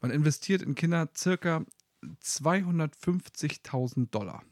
[0.00, 1.64] Man investiert in Kinder circa
[2.24, 4.42] 250.000 Dollar.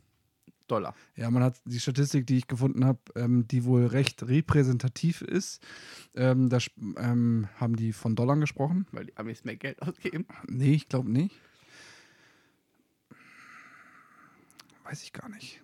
[0.69, 0.95] Dollar.
[1.17, 5.61] Ja, man hat die Statistik, die ich gefunden habe, ähm, die wohl recht repräsentativ ist.
[6.15, 6.59] Ähm, da
[6.99, 8.87] ähm, haben die von Dollar gesprochen.
[8.93, 10.25] Weil die Amis mehr Geld ausgeben.
[10.47, 11.35] Nee, ich glaube nicht.
[14.85, 15.61] Weiß ich gar nicht.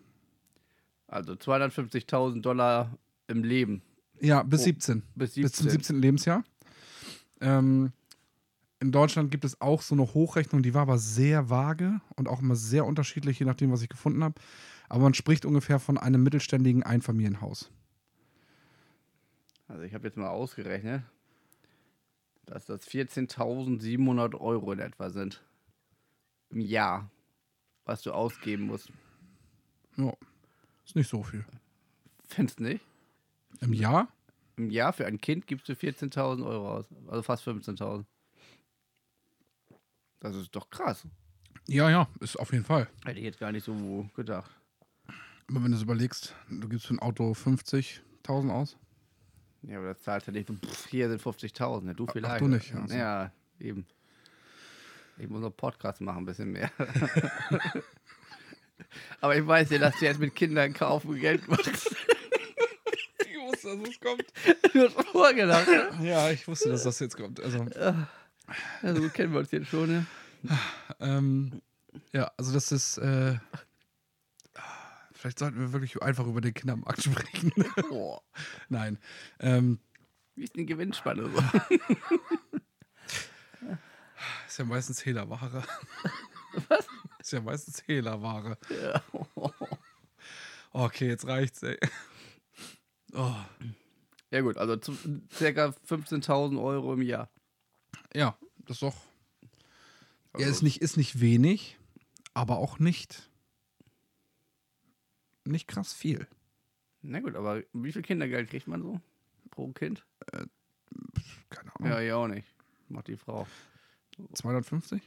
[1.14, 2.98] Also 250.000 Dollar
[3.28, 3.82] im Leben.
[4.20, 5.04] Ja, bis Oh, 17.
[5.14, 5.70] Bis Bis zum 17.
[5.70, 6.02] 17.
[6.02, 6.42] Lebensjahr.
[7.40, 7.92] Ähm,
[8.80, 12.42] in Deutschland gibt es auch so eine Hochrechnung, die war aber sehr vage und auch
[12.42, 14.40] immer sehr unterschiedlich, je nachdem, was ich gefunden habe.
[14.88, 17.70] Aber man spricht ungefähr von einem mittelständigen Einfamilienhaus.
[19.68, 21.04] Also ich habe jetzt mal ausgerechnet,
[22.44, 25.44] dass das 14.700 Euro in etwa sind.
[26.50, 27.08] Im Jahr.
[27.84, 28.90] Was du ausgeben musst.
[29.96, 30.12] Ja,
[30.84, 31.44] ist nicht so viel.
[32.28, 32.84] Findest nicht?
[33.60, 34.08] Im Jahr?
[34.56, 36.86] Im Jahr für ein Kind gibst du 14.000 Euro aus.
[37.08, 38.04] Also fast 15.000.
[40.20, 41.06] Das ist doch krass.
[41.66, 42.88] Ja, ja, ist auf jeden Fall.
[43.04, 44.50] Hätte ich jetzt gar nicht so gedacht.
[45.48, 48.76] Aber wenn du es überlegst, du gibst für ein Auto 50.000 aus.
[49.62, 51.86] Ja, aber das zahlt ja nicht so, pff, hier sind 50.000.
[51.86, 52.40] Ja, du Ach, vielleicht.
[52.40, 52.94] du nicht, Ja, also.
[52.96, 53.86] ja, eben.
[55.16, 56.70] Ich muss noch Podcast machen, ein bisschen mehr.
[59.20, 61.94] aber ich weiß ja, dass du jetzt mit Kindern kaufen Geld machst.
[63.26, 64.24] Ich wusste, dass es kommt.
[64.72, 65.68] du hast vorgedacht.
[65.68, 66.08] ne?
[66.08, 67.40] Ja, ich wusste, dass das jetzt kommt.
[67.40, 67.66] Also,
[68.82, 70.06] Also kennen wir uns jetzt schon, ne?
[71.00, 71.60] ähm,
[72.12, 72.98] ja, also das ist.
[72.98, 73.38] Äh,
[75.12, 77.52] vielleicht sollten wir wirklich einfach über den Kindermarkt sprechen.
[77.88, 78.22] Boah.
[78.68, 78.98] Nein.
[79.40, 79.78] Ähm,
[80.36, 81.38] Wie ist denn die Gewinnspanne so?
[84.46, 85.64] ist ja meistens Hehlerware.
[86.68, 86.86] Was?
[87.24, 88.58] Ist ja meistens Hehlerware.
[88.68, 89.02] ja.
[90.72, 91.78] Okay, jetzt reicht's, ey.
[93.14, 93.34] Oh,
[94.30, 94.94] ja gut, also zu,
[95.32, 97.30] circa 15.000 Euro im Jahr.
[98.12, 98.96] ja, das ist doch.
[100.34, 101.78] Also, Ja, ist nicht, ist nicht wenig,
[102.34, 103.30] aber auch nicht.
[105.44, 106.26] Nicht krass viel.
[107.00, 109.00] Na gut, aber wie viel Kindergeld kriegt man so
[109.50, 110.04] pro Kind?
[111.48, 111.90] Keine Ahnung.
[111.90, 112.48] Ja, ich auch nicht.
[112.90, 113.46] Macht die Frau.
[114.34, 115.00] 250?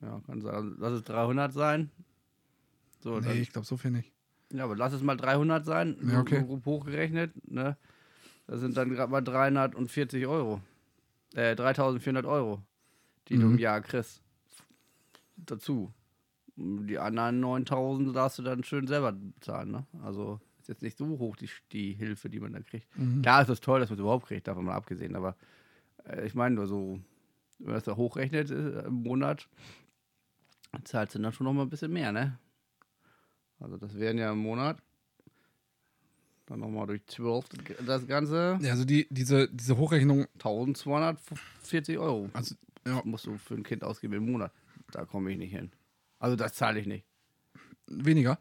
[0.00, 0.76] Ja, kann sein.
[0.78, 1.90] Lass es 300 sein.
[3.00, 4.12] So, dann, Nee, ich glaube so viel nicht.
[4.52, 5.96] ja, aber lass es mal 300 sein.
[6.08, 6.42] Ja, okay.
[6.44, 7.32] Grob hochgerechnet.
[7.50, 7.76] Ne?
[8.46, 10.60] Das sind dann gerade mal 340 Euro.
[11.34, 12.62] Äh, 3400 Euro,
[13.28, 13.52] die du Mhm.
[13.54, 14.22] im Jahr kriegst.
[15.36, 15.92] Dazu.
[16.56, 19.70] Die anderen 9000 darfst du dann schön selber bezahlen.
[19.70, 19.86] Ne?
[20.02, 22.86] Also ist jetzt nicht so hoch die, die Hilfe, die man da kriegt.
[22.98, 23.22] Mhm.
[23.22, 25.14] Klar ist es toll, dass man es überhaupt kriegt, davon mal abgesehen.
[25.14, 25.36] Aber
[26.04, 26.98] äh, ich meine nur so,
[27.58, 29.48] wenn man das da hochrechnet äh, im Monat,
[30.84, 32.38] zahlst du dann schon noch mal ein bisschen mehr, ne?
[33.60, 34.78] Also das wären ja im Monat.
[36.46, 37.44] Dann nochmal durch 12
[37.84, 38.58] das Ganze.
[38.62, 42.54] Ja, also die, diese, diese Hochrechnung, 1240 Euro also
[42.86, 44.52] ja, musst du für ein Kind ausgeben im Monat.
[44.92, 45.70] Da komme ich nicht hin.
[46.18, 47.04] Also das zahle ich nicht.
[47.86, 48.38] weniger.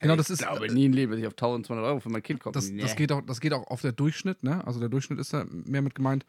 [0.00, 0.38] Genau, ich das ist.
[0.38, 2.54] glaube nie im Leben, dass ich auf 1200 Euro für mein Kind komme.
[2.54, 2.80] Das, Nee.
[2.82, 4.66] das, geht auch, das geht auch auf der Durchschnitt, ne?
[4.66, 6.24] Also der Durchschnitt ist da mehr mit gemeint.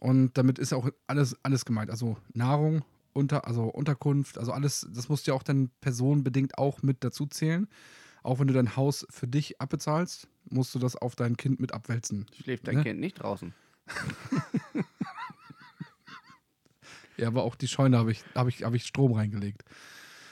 [0.00, 1.90] Und damit ist ja auch alles, alles gemeint.
[1.90, 2.84] Also Nahrung,
[3.18, 7.26] unter, also Unterkunft, also alles, das musst du ja auch dann personenbedingt auch mit dazu
[7.26, 7.68] zählen.
[8.22, 11.72] Auch wenn du dein Haus für dich abbezahlst, musst du das auf dein Kind mit
[11.72, 12.26] abwälzen.
[12.42, 12.82] Schläft dein Ne?
[12.84, 13.54] Kind nicht draußen.
[17.18, 19.64] Ja, aber auch die Scheune habe ich, habe ich, habe ich Strom reingelegt.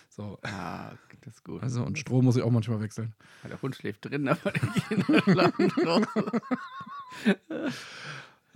[0.08, 0.38] So.
[0.42, 1.60] Ah, das ist gut.
[1.60, 3.12] Also, und Strom muss ich auch manchmal wechseln.
[3.42, 6.06] Der Hund schläft drin, aber die Kinder schlafen draußen.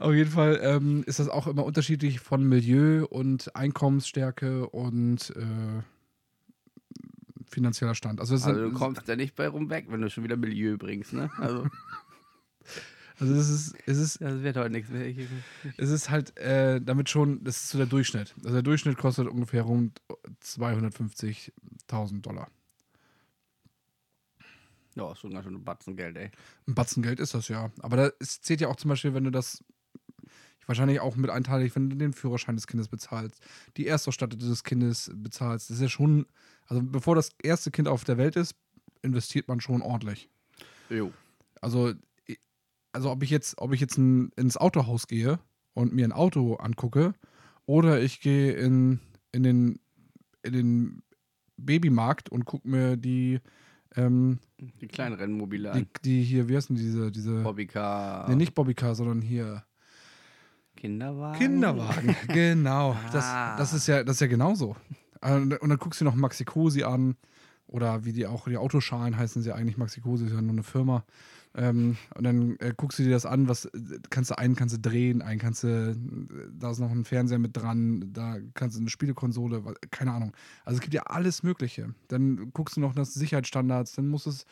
[0.01, 5.83] Auf jeden Fall ähm, ist das auch immer unterschiedlich von Milieu und Einkommensstärke und äh,
[7.51, 8.19] finanzieller Stand.
[8.19, 11.13] Also, Also du kommst da nicht bei rum weg, wenn du schon wieder Milieu bringst,
[11.13, 11.31] ne?
[11.37, 11.69] Also
[13.19, 15.07] also es ist, es ist, das wird heute nichts mehr.
[15.07, 15.19] Ich,
[15.77, 18.35] es ist halt äh, damit schon, das ist so der Durchschnitt.
[18.39, 20.01] Also der Durchschnitt kostet ungefähr rund
[20.43, 22.49] 250.000 Dollar.
[24.95, 26.31] ja, ist schon ganz schön ein Batzen Geld, ey.
[26.67, 27.71] Ein Batzen Geld ist das ja.
[27.81, 29.63] Aber da zählt ja auch zum Beispiel, wenn du das
[30.71, 33.43] wahrscheinlich auch mit einteilig, wenn du den Führerschein des Kindes bezahlst,
[33.77, 35.69] die Erstausstattung des Kindes bezahlst.
[35.69, 36.27] Das ist ja schon,
[36.69, 38.55] also bevor das erste Kind auf der Welt ist,
[39.03, 40.29] investiert man schon ordentlich.
[40.89, 41.13] Jo.
[41.61, 41.93] Also,
[42.93, 45.41] also ob ich jetzt, ob ich jetzt ein, ins Autohaus gehe
[45.75, 47.15] und mir ein Auto angucke,
[47.67, 49.01] oder ich gehe in,
[49.33, 49.81] in, den,
[50.45, 51.03] in den
[51.57, 53.41] Babymarkt und gucke mir die,
[53.97, 55.89] ähm, Die kleinen Rennmobile die, an.
[56.05, 58.29] die hier, wie heißen diese, diese, Bobbycar.
[58.29, 59.65] nee, nicht Bobbycar, sondern hier
[60.81, 61.39] Kinderwagen.
[61.39, 62.17] Kinderwagen.
[62.29, 62.93] genau.
[62.93, 63.11] Ah.
[63.13, 64.77] Das, das ist ja, das ist ja genauso.
[65.21, 67.17] Und dann guckst du noch Maxi Cosi an
[67.67, 71.05] Oder wie die auch, die Autoschalen heißen sie eigentlich, Maxikose ist ja nur eine Firma.
[71.55, 73.69] Ähm, und dann äh, guckst du dir das an, was
[74.09, 75.97] kannst du einen kannst du drehen, einen kannst du,
[76.53, 80.33] da ist noch ein Fernseher mit dran, da kannst du eine Spielekonsole, keine Ahnung.
[80.65, 81.95] Also es gibt ja alles Mögliche.
[82.09, 84.47] Dann guckst du noch nach Sicherheitsstandards, dann muss es,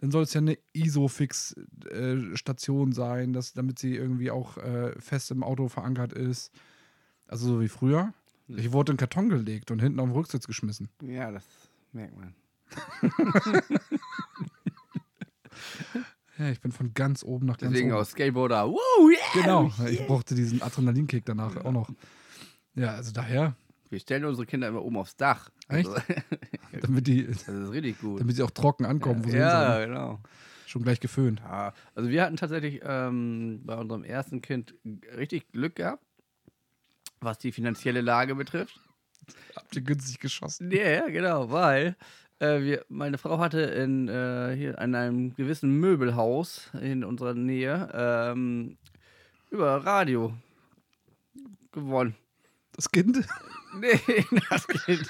[0.00, 5.42] dann soll es ja eine ISOFix-Station sein, dass, damit sie irgendwie auch äh, fest im
[5.42, 6.50] Auto verankert ist.
[7.26, 8.12] Also so wie früher.
[8.48, 10.88] Ich wurde in den Karton gelegt und hinten auf den Rücksitz geschmissen.
[11.02, 11.44] Ja, das
[11.92, 12.34] merkt man.
[16.38, 18.00] Ja, ich bin von ganz oben nach ganz Deswegen oben.
[18.00, 18.68] auch Skateboarder.
[18.70, 19.18] Woo, yeah!
[19.34, 21.90] Genau, ich brauchte diesen Adrenalinkick danach auch noch.
[22.74, 23.56] Ja, also daher,
[23.90, 25.50] Wir stellen unsere Kinder immer oben aufs Dach.
[25.70, 25.88] Echt?
[25.88, 26.02] Also,
[26.80, 28.20] damit, die, das ist richtig gut.
[28.20, 30.20] damit sie auch trocken ankommen, wo sie ja, genau.
[30.66, 31.40] Schon gleich geföhnt.
[31.40, 34.74] Ja, also wir hatten tatsächlich ähm, bei unserem ersten Kind
[35.16, 36.04] richtig Glück gehabt,
[37.20, 38.78] was die finanzielle Lage betrifft.
[39.56, 40.70] Habt ihr günstig geschossen?
[40.70, 41.96] Ja, ja, genau, weil
[42.38, 47.90] äh, wir, meine Frau hatte in, äh, hier an einem gewissen Möbelhaus in unserer Nähe
[47.92, 48.78] ähm,
[49.50, 50.32] über Radio
[51.72, 52.14] gewonnen.
[52.80, 53.28] Das Kind?
[53.72, 55.08] Nee, das Kind.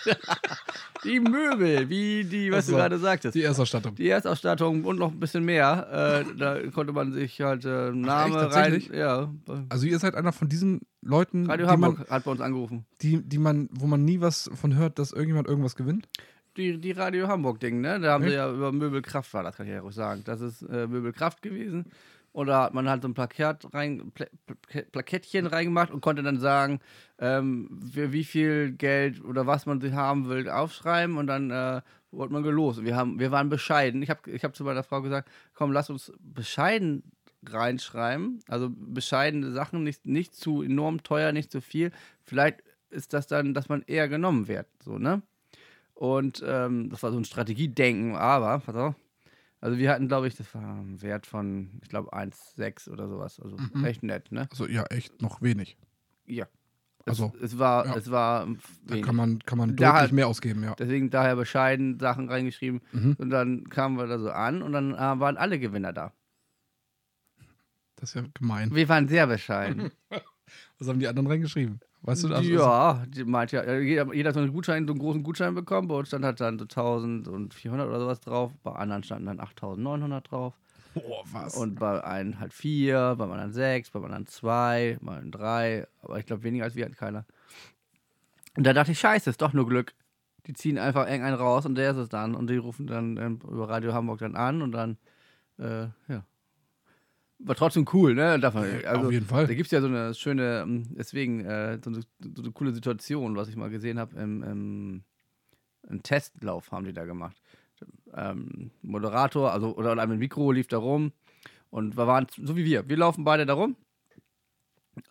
[1.04, 3.34] die Möbel, wie die, was Ach so, du gerade sagtest.
[3.34, 3.94] Die Erstausstattung.
[3.94, 6.26] Die Erstausstattung und noch ein bisschen mehr.
[6.28, 8.54] Äh, da konnte man sich halt äh, Name echt?
[8.54, 8.82] rein.
[8.92, 9.32] Ja.
[9.70, 12.84] Also ihr seid einer von diesen Leuten, Radio die Hamburg man, hat bei uns angerufen.
[13.00, 16.06] die, die man, wo man nie was von hört, dass irgendjemand irgendwas gewinnt.
[16.58, 17.98] Die, die Radio Hamburg-Ding, ne?
[17.98, 18.36] Da haben sie Echt?
[18.36, 20.20] ja über Möbelkraft war, das kann ich ja ruhig sagen.
[20.26, 21.86] Das ist äh, Möbelkraft gewesen.
[22.32, 26.38] Da hat man halt so ein Plakat rein, Pla Pla Plakettchen reingemacht und konnte dann
[26.38, 26.80] sagen,
[27.18, 32.32] ähm, für wie viel Geld oder was man haben will, aufschreiben und dann äh, wurde
[32.32, 32.84] man gelost.
[32.84, 34.02] Wir, haben, wir waren bescheiden.
[34.02, 37.02] Ich habe ich hab zu meiner Frau gesagt, komm, lass uns bescheiden
[37.46, 38.40] reinschreiben.
[38.48, 41.90] Also bescheidene Sachen, nicht, nicht zu enorm teuer, nicht zu viel.
[42.22, 44.66] Vielleicht ist das dann, dass man eher genommen wird.
[44.84, 45.22] So, ne?
[45.94, 48.94] Und ähm, das war so ein Strategiedenken, aber, pass auf.
[49.60, 53.38] Also wir hatten, glaube ich, das war ein Wert von, ich glaube, 1,6 oder sowas.
[53.40, 53.84] Also Mhm.
[53.84, 54.48] echt nett, ne?
[54.50, 55.76] Also ja, echt noch wenig.
[56.26, 56.46] Ja.
[57.06, 57.96] Also, es, war, ja.
[57.96, 59.04] es war Da wenig.
[59.04, 60.74] kann man, kann man Da deutlich hat- mehr ausgeben, ja.
[60.78, 62.80] Deswegen daher bescheiden Sachen reingeschrieben.
[62.92, 63.16] Mhm.
[63.18, 66.12] Und dann kamen wir da so an und dann äh, waren alle Gewinner da.
[67.96, 68.74] Das ist ja gemein.
[68.74, 69.90] Wir waren sehr bescheiden.
[70.78, 71.80] Was haben die anderen reingeschrieben?
[72.02, 72.46] Weißt du das?
[72.46, 75.54] ja, die meint ja, äh, jeder, jeder hat so einen Gutschein, so einen großen Gutschein
[75.54, 75.88] bekommen.
[75.88, 78.52] Bei uns stand halt dann so 1400 oder sowas drauf.
[78.62, 80.54] Bei anderen standen dann 8900 drauf.
[80.94, 81.56] Boah, was?
[81.56, 85.86] Und bei einem halt vier, beim anderen sechs, beim anderen zwei, bei einem drei.
[86.02, 87.26] Aber ich glaube, weniger als wir hatten keiner.
[88.56, 89.94] Und da dachte ich, scheiße, ist doch nur Glück.
[90.46, 92.34] Die ziehen einfach irgendeinen raus und der ist es dann.
[92.34, 94.96] Und die rufen dann ähm, über Radio Hamburg dann an und dann,
[95.58, 96.24] äh, ja.
[97.42, 98.38] War trotzdem cool, ne?
[98.38, 99.46] Man, also, Auf jeden Fall.
[99.46, 102.00] Da gibt es ja so eine schöne, ähm, deswegen, äh, so, eine,
[102.36, 105.02] so eine coole Situation, was ich mal gesehen habe im, im,
[105.88, 107.40] im Testlauf haben die da gemacht.
[108.14, 111.12] Ähm, Moderator, also oder ein Mikro lief da rum
[111.70, 112.86] und wir waren so wie wir.
[112.88, 113.76] Wir laufen beide da rum.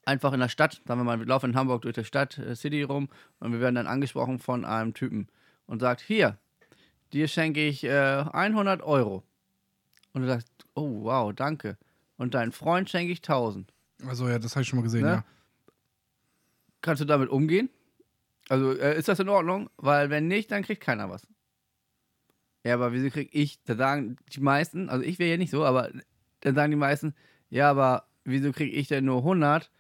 [0.06, 2.56] Einfach in der Stadt, sagen wir mal, wir laufen in Hamburg durch die Stadt, äh,
[2.56, 5.30] City rum und wir werden dann angesprochen von einem Typen
[5.66, 6.38] und sagt, hier,
[7.12, 9.24] dir schenke ich äh, 100 Euro.
[10.14, 11.78] Und du sagst, oh wow, danke.
[12.20, 13.74] Und deinen Freund schenke ich 1000.
[14.06, 15.08] Also ja, das habe ich schon mal gesehen, Ne?
[15.08, 15.24] ja.
[16.82, 17.70] Kannst du damit umgehen?
[18.50, 19.70] Also äh, ist das in Ordnung?
[19.78, 21.26] Weil wenn nicht, dann kriegt keiner was.
[22.66, 23.64] Ja, aber wieso krieg ich?
[23.64, 25.90] Da sagen die meisten, also ich wäre ja nicht so, aber
[26.42, 27.14] dann sagen die meisten,
[27.50, 29.72] ja, aber wieso krieg ich denn nur 100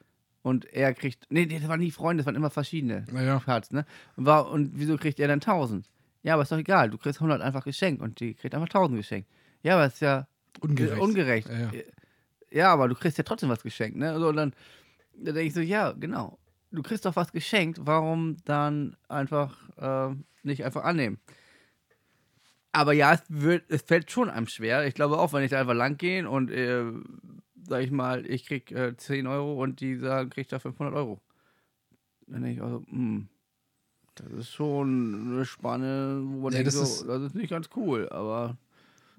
[0.41, 3.86] und er kriegt, nee, das waren nie Freunde, das waren immer verschiedene Naja, Parts, ne?
[4.15, 5.89] Und, war, und wieso kriegt er dann 1000?
[6.23, 8.97] Ja, aber ist doch egal, du kriegst 100 einfach geschenkt und die kriegt einfach 1000
[8.97, 9.30] geschenkt.
[9.62, 10.28] Ja, aber ist ja
[10.62, 11.02] ungerecht.
[11.02, 11.49] ungerecht.
[11.49, 11.71] Ja, ja.
[12.51, 14.19] Ja, aber du kriegst ja trotzdem was geschenkt, ne?
[14.19, 14.53] So, und dann,
[15.13, 16.39] dann denke ich so, ja, genau.
[16.71, 21.19] Du kriegst doch was geschenkt, warum dann einfach äh, nicht einfach annehmen?
[22.71, 24.85] Aber ja, es, wird, es fällt schon einem schwer.
[24.88, 26.83] Ich glaube auch, wenn ich da einfach lang gehe und, äh,
[27.67, 31.19] sag ich mal, ich krieg äh, 10 Euro und die sagen, krieg da 500 Euro.
[32.27, 33.27] Dann denke ich also, hm,
[34.15, 37.49] das ist schon eine Spanne, wo man Ja, denkt, das so, ist- das ist nicht
[37.49, 38.57] ganz cool, aber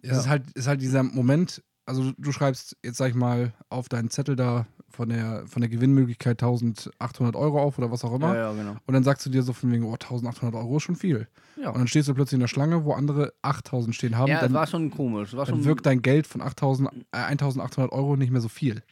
[0.02, 3.88] Es ist halt, ist halt dieser Moment, also du schreibst jetzt, sag ich mal, auf
[3.88, 8.34] deinen Zettel da von der, von der Gewinnmöglichkeit 1800 Euro auf oder was auch immer.
[8.34, 8.76] ja, ja, genau.
[8.86, 11.28] Und dann sagst du dir so von wegen, oh, 1800 Euro ist schon viel.
[11.56, 14.28] Ja, Und dann stehst du plötzlich in der Schlange, wo andere 8000 stehen haben.
[14.28, 15.34] ja dann war schon komisch.
[15.34, 18.82] War dann schon, wirkt dein Geld von 8000, äh, 1800 Euro nicht mehr so viel.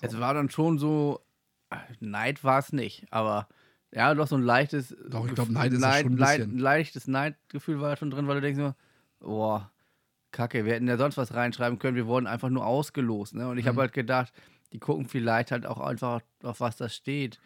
[0.00, 1.20] Es war dann schon so,
[1.70, 3.48] äh, Neid war es nicht, aber
[3.92, 4.94] ja, doch so ein leichtes.
[5.08, 6.58] Doch, ich Gef- glaub, Neid ist es schon ein Neid- bisschen.
[6.58, 8.74] leichtes Neidgefühl war schon drin, weil du denkst so,
[9.20, 9.70] boah,
[10.34, 13.48] Kacke, wir hätten ja sonst was reinschreiben können, wir wurden einfach nur ausgelost, ne?
[13.48, 13.80] Und ich habe Mhm.
[13.80, 14.32] halt gedacht,
[14.72, 17.40] die gucken vielleicht halt auch einfach auf was da steht.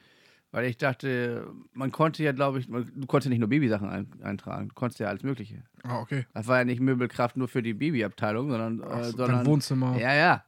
[0.51, 3.90] Weil ich dachte, man konnte ja, glaube ich, man, du konntest ja nicht nur Babysachen
[3.90, 5.62] ein, eintragen, du konntest ja alles Mögliche.
[5.83, 6.24] Ah, okay.
[6.33, 9.98] Das war ja nicht Möbelkraft nur für die Babyabteilung, sondern, Ach äh, so, sondern Wohnzimmer.
[9.98, 10.44] Ja, ja.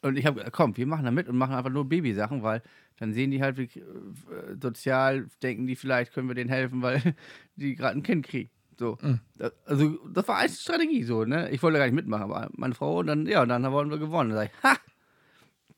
[0.00, 2.62] Und ich habe, komm, wir machen da mit und machen einfach nur Babysachen, weil
[2.98, 7.00] dann sehen die halt, wie äh, sozial denken die vielleicht, können wir denen helfen, weil
[7.54, 8.50] die gerade ein Kind kriegen.
[8.78, 8.98] So.
[9.00, 9.20] Mhm.
[9.36, 11.50] Das, also, das war eine Strategie so, ne?
[11.50, 13.98] Ich wollte gar nicht mitmachen, aber meine Frau und dann, ja, und dann haben wir
[13.98, 14.30] gewonnen.
[14.30, 14.76] Dann sag ich, ha!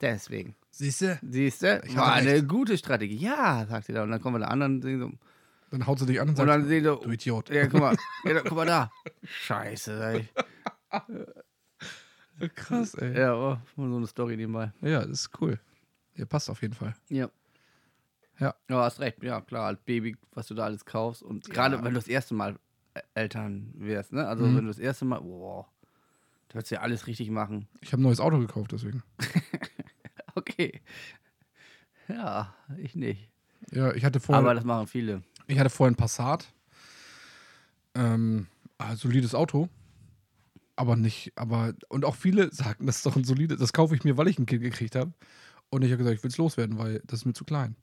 [0.00, 0.54] Deswegen.
[0.70, 1.18] Siehst du?
[1.22, 1.80] Siehst du?
[1.87, 2.48] Ich War hatte eine recht.
[2.48, 3.16] gute Strategie.
[3.16, 4.02] Ja, sagt sie da.
[4.02, 5.11] Und dann kommen wir da anderen sehen so,
[5.70, 7.48] Dann haut sie dich an und und sagt, dann sehen so, du Idiot.
[7.50, 8.90] ja, guck mal, ja, guck mal da.
[9.22, 10.33] Scheiße, sag ich.
[12.54, 13.16] Krass, ey.
[13.18, 14.72] Ja, oh, so eine Story nebenbei.
[14.80, 15.61] Ja, das ist cool.
[16.16, 16.94] Ja, passt auf jeden Fall.
[17.09, 17.28] Ja.
[18.40, 18.54] Ja.
[18.68, 19.22] Ja, hast recht.
[19.22, 21.22] Ja, klar, als Baby, was du da alles kaufst.
[21.22, 22.57] Und gerade wenn du das erste Mal
[23.14, 24.26] Eltern wirst, ne?
[24.26, 24.57] Also Mhm.
[24.57, 25.66] wenn du das erste Mal, boah,
[26.48, 27.66] du wirst ja alles richtig machen.
[27.80, 29.02] Ich habe ein neues Auto gekauft, deswegen.
[30.37, 30.80] Okay.
[32.09, 33.30] Ja, ich nicht.
[33.70, 35.22] Ja, ich hatte vorher, Aber das machen viele.
[35.46, 36.52] ich hatte vorher ein Passat.
[37.94, 39.68] Ähm, ein solides Auto.
[40.76, 44.02] Aber nicht, aber, und auch viele sagten, das ist doch ein solides, das kaufe ich
[44.02, 45.12] mir, weil ich ein Kind gekriegt habe.
[45.70, 47.76] Und ich habe gesagt, ich will es loswerden, weil das ist mir zu klein.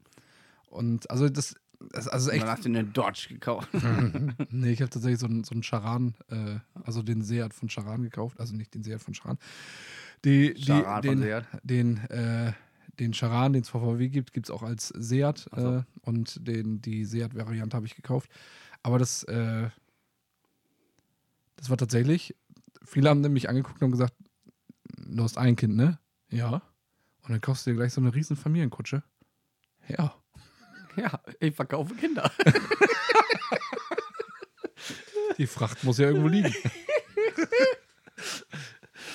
[0.67, 1.55] Und also das,
[1.91, 2.43] das also echt.
[2.43, 3.69] dann hast du einen Dodge gekauft.
[4.49, 8.03] nee, ich habe tatsächlich so einen, so einen Charan, äh, also den Seat von Charan
[8.03, 8.39] gekauft.
[8.39, 9.37] Also nicht den Seat von Charan.
[10.23, 11.45] Die, die, Charan von den, Seat.
[11.63, 12.53] Den, äh,
[12.99, 15.49] den Charan, den es von VW gibt, gibt es auch als Seat.
[15.55, 15.77] So.
[15.77, 18.29] Äh, und den, die Seat-Variante habe ich gekauft.
[18.83, 19.69] Aber das, äh,
[21.55, 22.35] das war tatsächlich,
[22.83, 24.15] viele haben nämlich angeguckt und haben gesagt,
[24.97, 25.99] du hast ein Kind, ne?
[26.29, 26.61] Ja.
[27.23, 29.03] Und dann kaufst du dir gleich so eine riesen Familienkutsche.
[29.87, 30.15] Ja.
[30.97, 32.31] ja, ich verkaufe Kinder.
[35.37, 36.53] Die Fracht muss ja irgendwo liegen.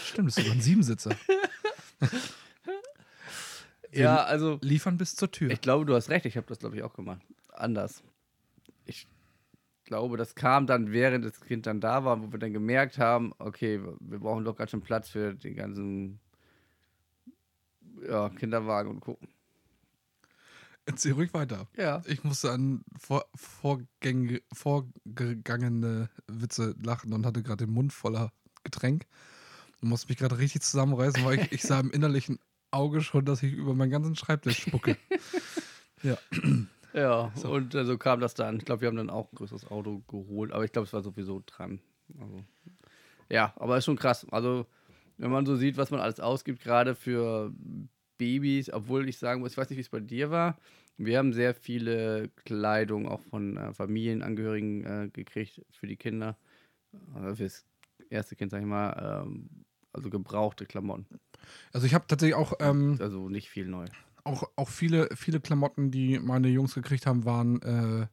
[0.05, 1.15] Stimmt, das ist sogar ein Siebensitzer.
[3.93, 5.51] ja, also Liefern bis zur Tür.
[5.51, 6.27] ich glaube, du hast recht.
[6.27, 7.21] Ich habe das, glaube ich, auch gemacht.
[7.53, 8.03] Anders.
[8.87, 9.07] Ich
[9.85, 13.33] glaube, das kam dann, während das Kind dann da war, wo wir dann gemerkt haben,
[13.39, 16.21] okay, wir brauchen doch ganz schön Platz für den ganzen
[18.09, 19.29] ja, Kinderwagen und gucken.
[20.87, 21.67] Erzähl ruhig weiter.
[21.77, 22.03] Ja.
[22.07, 29.07] Ich musste an vor, vorgäng, vorgegangene Witze lachen und hatte gerade den Mund voller Getränk.
[29.83, 32.39] Und musste mich gerade richtig zusammenreißen, weil ich, ich sah im innerlichen
[32.71, 34.97] Auge schon, dass ich über meinen ganzen Schreibtisch spucke.
[36.03, 36.17] ja.
[36.93, 38.57] Ja, und äh, so kam das dann.
[38.57, 41.03] Ich glaube, wir haben dann auch ein größeres Auto geholt, aber ich glaube, es war
[41.03, 41.81] sowieso dran.
[42.19, 42.43] Also,
[43.29, 44.27] ja, aber ist schon krass.
[44.31, 44.67] Also,
[45.19, 47.53] wenn man so sieht, was man alles ausgibt, gerade für
[48.19, 50.57] Babys, obwohl ich sagen muss, ich weiß nicht, wie es bei dir war.
[50.99, 56.37] Wir haben sehr viele Kleidung auch von äh, Familienangehörigen äh, gekriegt für die Kinder.
[57.15, 57.65] Also fürs
[58.09, 59.49] erste Kind, sag ich mal, ähm,
[59.93, 61.07] also gebrauchte Klamotten.
[61.73, 63.85] Also ich habe tatsächlich auch, ähm, Also nicht viel neu.
[64.25, 68.07] auch, auch viele, viele Klamotten, die meine Jungs gekriegt haben, waren, äh,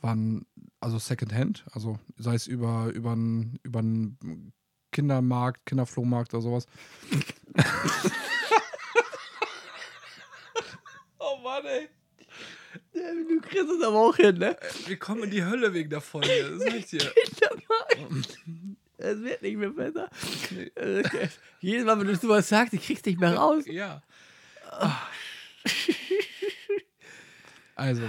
[0.00, 0.46] waren
[0.80, 1.66] also Secondhand.
[1.72, 4.52] Also sei es über, über einen über einen
[4.92, 6.66] Kindermarkt, Kinderflohmarkt oder sowas.
[11.18, 11.88] Oh Mann, ey.
[12.92, 14.56] Du kriegst es aber auch hin, ne?
[14.86, 17.12] Wir kommen in die Hölle wegen der Folge, das sag ich dir.
[18.98, 20.08] Es wird nicht mehr besser.
[20.76, 21.02] Äh,
[21.60, 23.64] Jedes Mal, wenn du sowas sagst, ich krieg's nicht mehr raus.
[23.66, 24.02] Ja.
[27.74, 28.08] Also,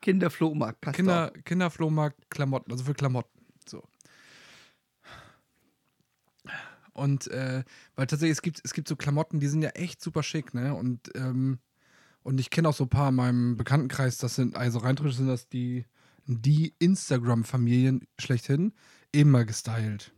[0.00, 3.46] Kinderflohmarkt, passt Kinder, Kinderflohmarkt, Klamotten, also für Klamotten.
[3.64, 3.84] So.
[6.94, 7.62] Und äh,
[7.94, 10.74] weil tatsächlich, es gibt, es gibt so Klamotten, die sind ja echt super schick, ne?
[10.74, 11.60] Und, ähm,
[12.22, 15.18] und ich kenne auch so ein paar in meinem Bekanntenkreis, das sind, also rein theoretisch
[15.18, 15.86] sind das die,
[16.26, 18.72] die Instagram-Familien schlechthin,
[19.10, 20.12] immer gestylt.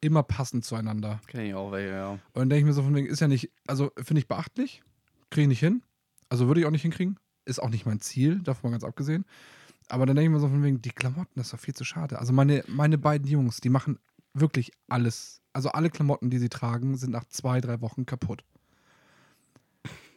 [0.00, 1.18] Immer passend zueinander.
[1.20, 1.26] doch.
[1.28, 2.10] Kenn ich auch welche, ja.
[2.10, 4.82] Und dann denke ich mir so von wegen, ist ja nicht, also finde ich beachtlich,
[5.30, 5.82] kriege ich nicht hin.
[6.28, 7.18] Also würde ich auch nicht hinkriegen.
[7.44, 9.24] Ist auch nicht mein Ziel, davon mal ganz abgesehen.
[9.88, 11.84] Aber dann denke ich mir so von wegen, die Klamotten, das ist doch viel zu
[11.84, 12.18] schade.
[12.18, 13.98] Also meine, meine beiden Jungs, die machen
[14.34, 15.40] wirklich alles.
[15.52, 18.44] Also alle Klamotten, die sie tragen, sind nach zwei, drei Wochen kaputt.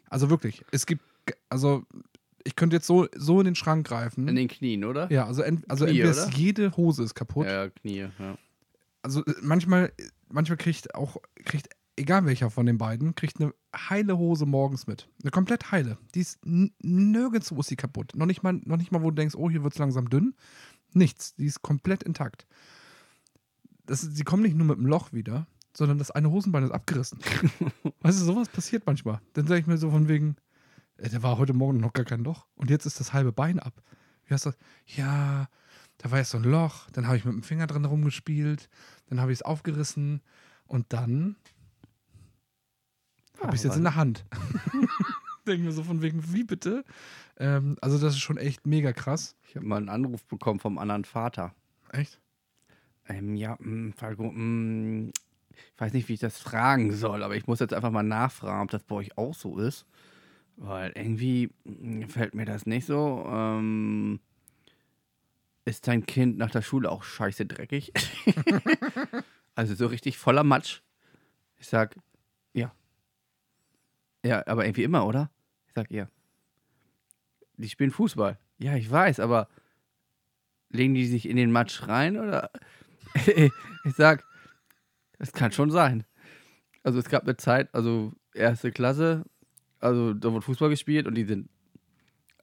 [0.10, 1.04] Also wirklich, es gibt,
[1.50, 1.86] also
[2.44, 4.28] ich könnte jetzt so, so in den Schrank greifen.
[4.28, 5.12] In den Knien, oder?
[5.12, 8.38] ja, also, ent, also Knie, entweder ist jede Hose ist kaputt Ja, Knie, ja.
[9.02, 9.92] also äh, manchmal,
[10.30, 15.08] manchmal kriegt auch, kriegt, egal welcher von den beiden, kriegt eine heile Hose morgens mit.
[15.22, 15.98] Eine komplett heile.
[16.16, 18.14] Die ist nirgendwo ist sie kaputt.
[18.16, 20.34] Noch nicht mal, noch nicht mal, wo du denkst, oh, hier wird es langsam dünn.
[20.94, 21.36] Nichts.
[21.36, 22.48] Die ist komplett intakt.
[23.86, 27.20] Das sie kommen nicht nur mit dem Loch wieder, sondern das eine Hosenbein ist abgerissen.
[28.02, 29.22] weißt du, sowas passiert manchmal.
[29.34, 30.36] Dann sage ich mir so von wegen,
[31.02, 33.60] äh, der war heute Morgen noch gar kein Loch und jetzt ist das halbe Bein
[33.60, 33.74] ab.
[34.26, 34.60] Wie hast du das?
[34.86, 35.50] Ja,
[35.98, 38.70] da war jetzt so ein Loch, dann habe ich mit dem Finger drin rumgespielt,
[39.08, 40.22] dann habe ich es aufgerissen
[40.66, 41.36] und dann
[43.40, 44.26] habe ich es jetzt in der Hand.
[45.48, 46.86] Denken wir so von wegen, wie bitte?
[47.38, 49.36] Ähm, also, das ist schon echt mega krass.
[49.48, 51.56] Ich habe mal einen Anruf bekommen vom anderen Vater.
[51.92, 52.22] Echt?
[53.08, 55.10] Ähm, ja, mh, Falco, mh,
[55.50, 58.62] ich weiß nicht, wie ich das fragen soll, aber ich muss jetzt einfach mal nachfragen,
[58.62, 59.86] ob das bei euch auch so ist.
[60.58, 63.26] Weil irgendwie mh, fällt mir das nicht so.
[63.28, 64.20] Ähm,
[65.66, 67.94] ist dein Kind nach der Schule auch scheiße dreckig?
[69.56, 70.82] also so richtig voller Matsch.
[71.58, 71.96] Ich sag,
[72.54, 72.74] ja.
[74.26, 75.32] Ja, aber irgendwie immer, oder?
[75.68, 76.08] Ich sag, ja.
[77.58, 78.40] Die spielen Fußball.
[78.58, 79.48] Ja, ich weiß, aber
[80.70, 82.52] legen die sich in den Matsch rein oder?
[83.26, 84.24] ich sag,
[85.20, 86.06] das kann schon sein.
[86.84, 89.26] Also es gab eine Zeit, also erste Klasse,
[89.82, 91.50] also da wurde Fußball gespielt und die sind,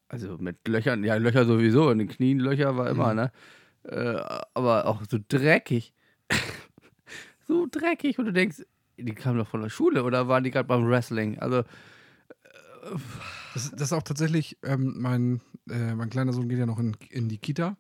[0.09, 3.17] also mit Löchern, ja Löcher sowieso, in den Knien Löcher war immer, Mhm.
[3.17, 3.33] ne?
[3.85, 4.21] Äh,
[4.55, 5.95] aber auch so dreckig.
[7.47, 8.65] so dreckig und du denkst,
[8.99, 11.39] die kamen doch von der Schule oder waren die gerade beim Wrestling?
[11.39, 11.63] Also
[13.55, 16.97] Das, das ist auch tatsächlich, ähm, mein, äh, mein kleiner Sohn geht ja noch in,
[17.11, 17.77] in die Kita.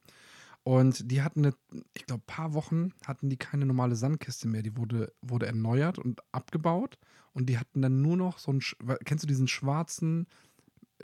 [0.64, 1.54] Und die hatten, eine,
[1.94, 4.62] ich glaube, paar Wochen hatten die keine normale Sandkiste mehr.
[4.62, 6.98] Die wurde, wurde erneuert und abgebaut.
[7.38, 10.26] Und die hatten dann nur noch so ein, sch- kennst du diesen schwarzen,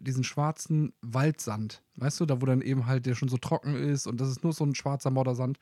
[0.00, 1.80] diesen schwarzen Waldsand?
[1.94, 4.42] Weißt du, da wo dann eben halt der schon so trocken ist und das ist
[4.42, 5.60] nur so ein schwarzer Moddersand.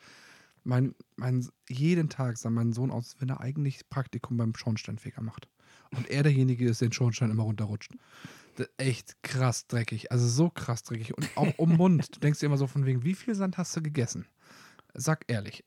[0.65, 5.47] Mein, mein, jeden Tag sah mein Sohn aus, wenn er eigentlich Praktikum beim Schornsteinfeger macht.
[5.95, 7.93] Und er derjenige ist, den Schornstein immer runterrutscht.
[8.57, 10.11] Das ist echt krass dreckig.
[10.11, 11.15] Also so krass dreckig.
[11.15, 12.17] Und auch um Mund.
[12.17, 14.25] Du denkst dir immer so von wegen, wie viel Sand hast du gegessen?
[14.95, 15.65] Sag ehrlich.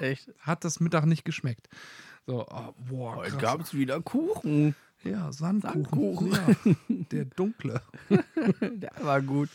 [0.00, 1.68] echt, Hat das Mittag nicht geschmeckt?
[2.28, 4.74] So, oh, boah, heute gab es wieder Kuchen.
[5.02, 6.30] Ja, Sandkuchen.
[6.30, 6.76] Sandkuchen.
[6.86, 7.80] Ja, der dunkle.
[8.60, 9.48] Der war gut.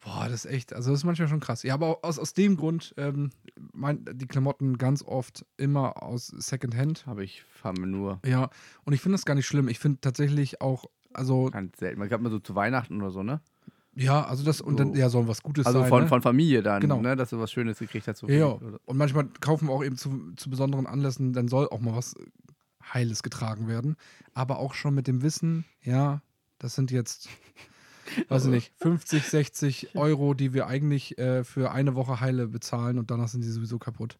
[0.00, 1.62] Boah, das ist echt, also das ist manchmal schon krass.
[1.62, 3.30] Ja, aber aus, aus dem Grund, ähm,
[3.72, 7.06] mein, die Klamotten ganz oft immer aus Secondhand.
[7.06, 8.50] Habe ich fahre nur Ja,
[8.82, 9.68] und ich finde das gar nicht schlimm.
[9.68, 12.00] Ich finde tatsächlich auch, also, ganz selten.
[12.00, 13.40] Man gab mal so zu Weihnachten oder so, ne?
[13.96, 14.98] Ja, also das, und dann, So.
[15.00, 15.88] ja, soll was Gutes Also sein.
[15.88, 16.08] von, ne?
[16.08, 17.00] von Familie dann, Genau.
[17.00, 17.16] ne?
[17.16, 18.18] Dass du was Schönes gekriegt hast.
[18.18, 18.46] So Ja,
[18.84, 22.14] Und manchmal kaufen wir auch eben zu, zu besonderen Anlässen, dann soll auch mal was
[22.92, 23.96] Heiles getragen werden.
[24.34, 26.22] Aber auch schon mit dem Wissen, ja,
[26.58, 27.28] das sind jetzt,
[28.28, 32.98] weiß ich nicht, 50, 60 Euro, die wir eigentlich äh, für eine Woche Heile bezahlen
[32.98, 34.18] und danach sind die sowieso kaputt.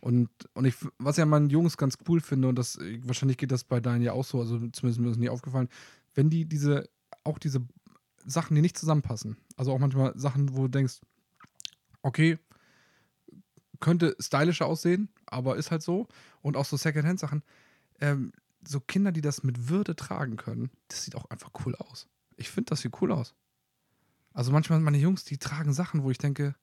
[0.00, 3.64] Und, und ich, was ja meinen Jungs ganz cool finde, und das wahrscheinlich geht das
[3.64, 5.68] bei deinen ja auch so, also zumindest mir ist nie aufgefallen,
[6.14, 6.86] wenn die diese,
[7.22, 7.62] auch diese
[8.24, 11.00] Sachen, die nicht zusammenpassen, also auch manchmal Sachen, wo du denkst,
[12.02, 12.38] okay,
[13.80, 16.08] könnte stylischer aussehen, aber ist halt so.
[16.42, 17.42] Und auch so Secondhand-Sachen.
[18.00, 18.32] Ähm,
[18.66, 22.08] so Kinder, die das mit Würde tragen können, das sieht auch einfach cool aus.
[22.36, 23.34] Ich finde, das sieht cool aus.
[24.32, 26.54] Also manchmal meine Jungs, die tragen Sachen, wo ich denke,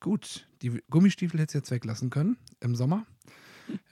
[0.00, 3.06] gut, die Gummistiefel hätte jetzt weglassen können im Sommer,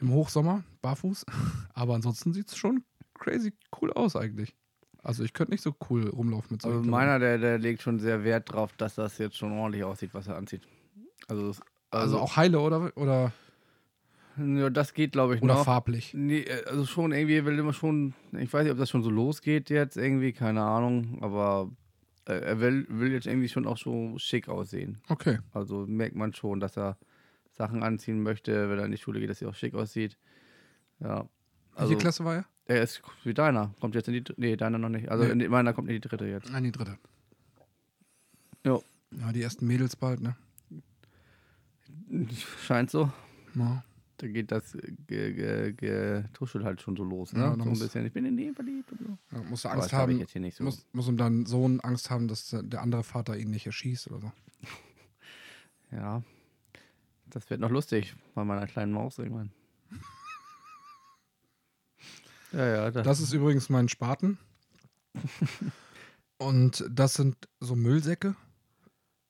[0.01, 1.27] im Hochsommer, barfuß.
[1.75, 2.83] Aber ansonsten sieht es schon
[3.15, 4.57] crazy cool aus eigentlich.
[5.03, 7.99] Also ich könnte nicht so cool rumlaufen mit so Also meiner, der, der legt schon
[7.99, 10.63] sehr Wert drauf, dass das jetzt schon ordentlich aussieht, was er anzieht.
[11.29, 13.33] Also, das- also auch heile oder oder,
[14.37, 15.65] ja, das geht, glaube ich, oder noch.
[15.65, 16.13] farblich.
[16.15, 19.11] Nee, äh, also schon irgendwie will immer schon, ich weiß nicht, ob das schon so
[19.11, 21.71] losgeht jetzt irgendwie, keine Ahnung, aber
[22.27, 25.01] äh, er will, will jetzt irgendwie schon auch so schick aussehen.
[25.09, 25.39] Okay.
[25.53, 26.97] Also merkt man schon, dass er
[27.53, 30.17] Sachen anziehen möchte, wenn er in die Schule geht, dass er auch schick aussieht.
[31.01, 31.29] Ja.
[31.81, 32.45] Also, Welche Klasse war er?
[32.67, 35.11] er ist wie deiner, kommt jetzt in die, nee, deiner noch nicht.
[35.11, 35.45] Also Nee.
[35.45, 36.51] in meiner kommt in die dritte jetzt.
[36.51, 36.99] Nein, die dritte.
[38.65, 38.83] Jo.
[39.13, 40.37] Ja, die ersten Mädels bald, ne?
[42.67, 43.11] Scheint so.
[43.55, 43.85] Ja.
[44.19, 44.77] Da geht das
[45.07, 47.41] ge, ge, Getuschel halt schon so los, ne?
[47.41, 48.05] Ja, so ein bisschen.
[48.05, 49.19] Ich bin in die verliebt und so.
[49.37, 50.65] Ja, musst du Aber Angst ich haben, jetzt hier nicht so.
[50.65, 54.09] muss, muss um deinen Sohn Angst haben, dass der der andere Vater ihn nicht erschießt
[54.11, 54.33] oder so.
[55.93, 56.23] Ja.
[57.31, 59.51] Das wird noch lustig bei meiner kleinen Maus irgendwann.
[62.53, 64.39] Ja, ja, das, Das ist übrigens mein Spaten.
[66.39, 68.35] Und das sind so Müllsäcke.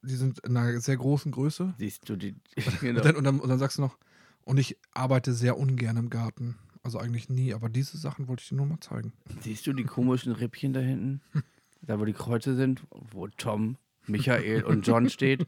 [0.02, 1.74] Die sind in einer sehr großen Größe.
[1.78, 2.34] siehst du die.
[2.56, 3.00] Und, genau.
[3.00, 3.98] dann, und, dann, und dann sagst du noch,
[4.44, 6.56] und ich arbeite sehr ungern im Garten.
[6.82, 9.12] Also eigentlich nie, aber diese Sachen wollte ich dir nur mal zeigen.
[9.42, 11.20] Siehst du die komischen Rippchen da hinten?
[11.82, 15.46] Da, wo die Kreuze sind, wo Tom, Michael und John steht.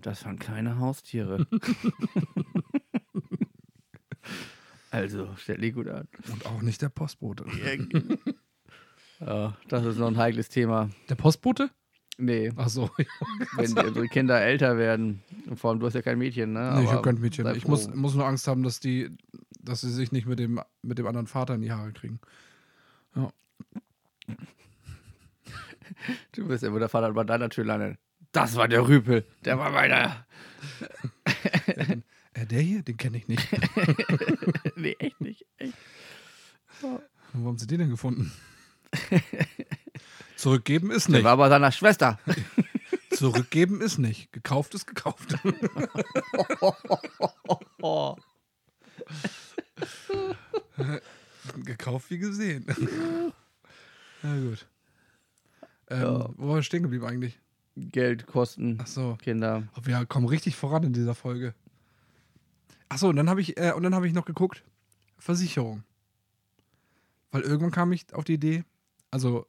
[0.00, 1.46] Das waren kleine Haustiere.
[4.92, 6.06] Also, stell dich gut an.
[6.30, 7.44] Und auch nicht der Postbote.
[9.20, 10.90] Ja, das ist noch ein heikles Thema.
[11.08, 11.70] Der Postbote?
[12.18, 12.90] Nee, Ach so.
[13.56, 15.22] wenn unsere Kinder älter werden.
[15.54, 16.74] Vor allem, du hast ja kein Mädchen, ne?
[16.76, 17.46] Nee, ich habe kein Mädchen.
[17.54, 19.16] Ich muss, muss nur Angst haben, dass die,
[19.60, 22.20] dass sie sich nicht mit dem, mit dem anderen Vater in die Haare kriegen.
[26.32, 27.98] Du bist ja, wo der Vater bei deiner Tür landet.
[28.32, 29.24] Das war der Rüpel.
[29.44, 30.26] Der war meiner.
[32.34, 33.46] Äh, der hier, den kenne ich nicht.
[34.76, 35.44] nee, echt nicht.
[35.58, 35.74] Echt.
[36.80, 38.32] Wo haben sie den denn gefunden?
[40.36, 41.24] Zurückgeben ist Der nicht.
[41.24, 42.18] war bei seiner Schwester.
[43.10, 44.32] Zurückgeben ist nicht.
[44.32, 45.36] Gekauft ist gekauft.
[51.64, 52.66] Gekauft wie gesehen.
[54.22, 54.66] Na gut.
[55.90, 56.30] Ähm, Ja.
[56.36, 57.38] Wo war wir stehen geblieben eigentlich?
[57.76, 59.16] Geld, Kosten, Ach so.
[59.20, 59.66] Kinder.
[59.82, 61.54] Wir kommen richtig voran in dieser Folge.
[62.94, 64.62] Ach so, und dann habe ich, äh, und dann habe ich noch geguckt,
[65.16, 65.82] Versicherung.
[67.30, 68.64] Weil irgendwann kam ich auf die Idee,
[69.10, 69.46] also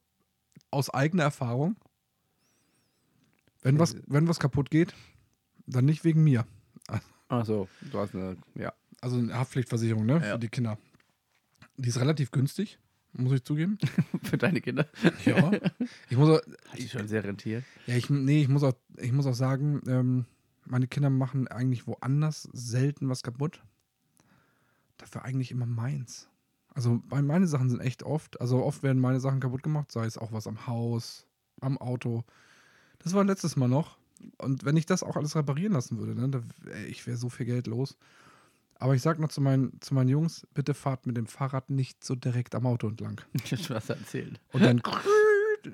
[0.72, 1.76] aus eigener Erfahrung,
[3.62, 4.94] wenn was, wenn was kaputt geht,
[5.68, 6.46] dann nicht wegen mir.
[7.28, 8.72] Ach so, du hast eine, ja.
[9.02, 10.34] Also eine Haftpflichtversicherung, ne, Ja.
[10.36, 10.78] für die Kinder.
[11.76, 12.80] Die ist relativ günstig,
[13.12, 13.78] muss ich zugeben.
[14.24, 14.88] Für deine Kinder.
[15.26, 15.52] Ja.
[16.10, 17.66] Ich muss auch, Hat die schon sehr rentiert.
[17.88, 20.26] Ja, ich, nee, ich muss auch, ich muss auch sagen, ähm,
[20.66, 23.64] meine Kinder machen eigentlich woanders selten was kaputt.
[24.98, 26.30] Dafür eigentlich immer meins.
[26.76, 30.18] Also meine Sachen sind echt oft, also oft werden meine Sachen kaputt gemacht, sei es
[30.18, 31.28] auch was am Haus,
[31.62, 32.24] am Auto.
[33.00, 33.98] Das war letztes Mal noch.
[34.38, 36.42] Und wenn ich das auch alles reparieren lassen würde, ne,
[36.72, 37.98] ey, ich wäre so viel Geld los.
[38.76, 42.04] Aber ich sag noch zu meinen, zu meinen Jungs, bitte fahrt mit dem Fahrrad nicht
[42.04, 43.22] so direkt am Auto entlang.
[43.52, 44.40] Ich was erzählt.
[44.52, 44.82] Und dann,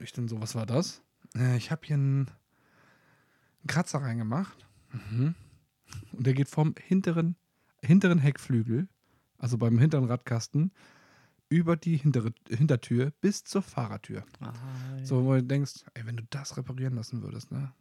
[0.01, 1.01] ich dann so, was war das?
[1.35, 2.29] Äh, ich habe hier einen
[3.67, 4.67] Kratzer reingemacht.
[4.91, 5.35] Mhm.
[6.11, 7.35] Und der geht vom hinteren,
[7.83, 8.87] hinteren Heckflügel,
[9.37, 10.71] also beim hinteren Radkasten,
[11.49, 14.23] über die hintere Hintertür bis zur Fahrertür.
[15.03, 17.73] So, wo du denkst, ey, wenn du das reparieren lassen würdest, ne?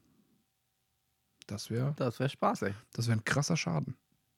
[1.46, 2.74] Das wäre Das wäre spaßig.
[2.92, 3.96] das wär ein krasser Schaden.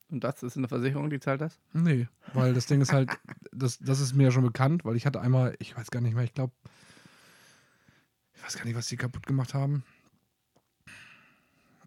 [0.09, 1.61] Und das ist eine Versicherung, die zahlt das?
[1.73, 3.11] Nee, weil das Ding ist halt,
[3.53, 6.14] das, das ist mir ja schon bekannt, weil ich hatte einmal, ich weiß gar nicht
[6.14, 6.53] mehr, ich glaube,
[8.35, 9.85] ich weiß gar nicht, was die kaputt gemacht haben.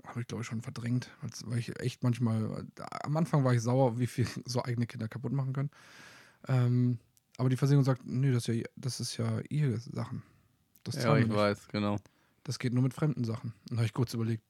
[0.05, 1.09] Habe ich, glaube ich, schon verdrängt,
[1.45, 2.65] weil ich echt manchmal,
[3.03, 5.71] am Anfang war ich sauer, wie viel so eigene Kinder kaputt machen können.
[6.47, 6.99] Ähm,
[7.37, 10.21] aber die Versicherung sagt, nee, das ist ja, das ist ja ihre Sachen.
[10.83, 11.35] Das Ja, ich nicht.
[11.35, 11.97] weiß, genau.
[12.43, 13.53] Das geht nur mit fremden Sachen.
[13.71, 14.43] Und habe ich kurz überlegt,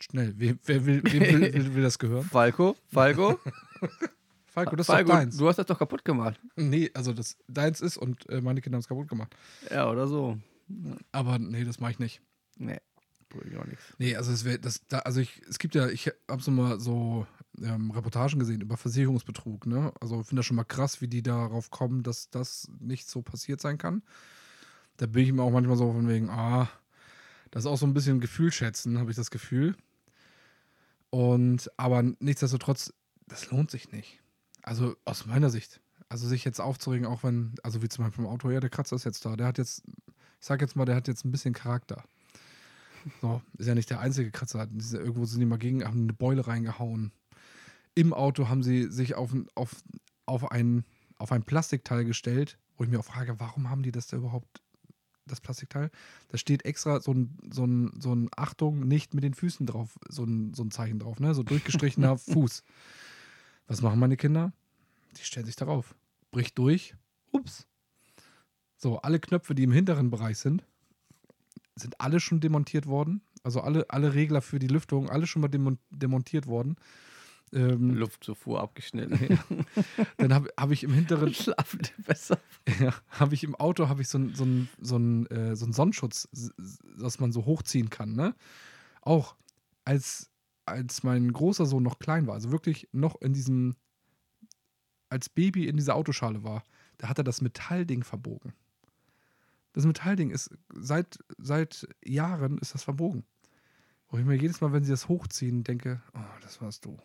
[0.00, 2.24] schnell, wer, wer will, wem will, will, will das gehören?
[2.24, 2.76] Falco?
[2.88, 3.38] Falco?
[4.46, 5.36] Falco, das ist Falco, doch deins.
[5.36, 6.40] du hast das doch kaputt gemacht.
[6.56, 9.34] Nee, also das deins ist und äh, meine Kinder haben es kaputt gemacht.
[9.70, 10.38] Ja, oder so.
[11.12, 12.20] Aber nee, das mache ich nicht.
[12.56, 12.78] Nee,
[13.30, 13.82] bringt auch nichts.
[13.98, 16.78] Nee, also es wäre das da, also ich, es gibt ja, ich habe so mal
[16.78, 17.26] so
[17.62, 19.92] ähm, Reportagen gesehen über Versicherungsbetrug, ne?
[20.00, 23.22] Also ich finde das schon mal krass, wie die darauf kommen, dass das nicht so
[23.22, 24.02] passiert sein kann.
[24.98, 26.68] Da bin ich mir auch manchmal so von wegen, ah,
[27.50, 29.74] das ist auch so ein bisschen Gefühl schätzen, habe ich das Gefühl.
[31.10, 32.92] Und aber nichtsdestotrotz,
[33.26, 34.20] das lohnt sich nicht.
[34.62, 35.80] Also aus meiner Sicht.
[36.08, 38.96] Also sich jetzt aufzuregen, auch wenn, also wie zum Beispiel im Auto, ja, der Kratzer
[38.96, 41.54] ist jetzt da, der hat jetzt, ich sag jetzt mal, der hat jetzt ein bisschen
[41.54, 42.04] Charakter.
[43.20, 44.68] So, ist ja nicht der einzige Kratzer.
[44.92, 47.12] Irgendwo sind die mal gegen, haben eine Beule reingehauen.
[47.94, 49.82] Im Auto haben sie sich auf, ein- auf,
[50.26, 50.84] auf, ein,
[51.16, 54.62] auf ein Plastikteil gestellt, wo ich mir auch frage, warum haben die das da überhaupt,
[55.26, 55.90] das Plastikteil?
[56.28, 59.98] Da steht extra so ein, so ein, so ein Achtung, nicht mit den Füßen drauf,
[60.08, 61.34] so ein, so ein Zeichen drauf, ne?
[61.34, 62.62] So durchgestrichener Fuß.
[63.66, 64.52] Was machen meine Kinder?
[65.16, 65.94] Die stellen sich darauf.
[66.30, 66.94] Bricht durch.
[67.32, 67.66] Ups.
[68.76, 70.64] So, alle Knöpfe, die im hinteren Bereich sind,
[71.80, 73.22] sind alle schon demontiert worden.
[73.42, 76.76] Also alle, alle Regler für die Lüftung, alle schon mal demon demontiert worden.
[77.52, 79.38] Ähm, Luftzufuhr abgeschnitten.
[80.18, 82.38] dann habe hab ich im hinteren, Schlafen besser.
[82.80, 84.46] ja, habe ich im Auto habe ich so einen so
[84.78, 84.98] so
[85.34, 86.28] äh, so ein Sonnenschutz,
[86.98, 88.12] dass man so hochziehen kann.
[88.12, 88.34] Ne?
[89.02, 89.34] Auch
[89.84, 90.30] als,
[90.66, 93.74] als mein großer Sohn noch klein war, also wirklich noch in diesem,
[95.08, 96.62] als Baby in dieser Autoschale war,
[96.98, 98.52] da hat er das Metallding verbogen.
[99.72, 103.24] Das Metallding ist seit, seit Jahren ist das verbogen.
[104.08, 106.96] Wo ich mir jedes Mal, wenn sie das hochziehen, denke, oh, das warst du.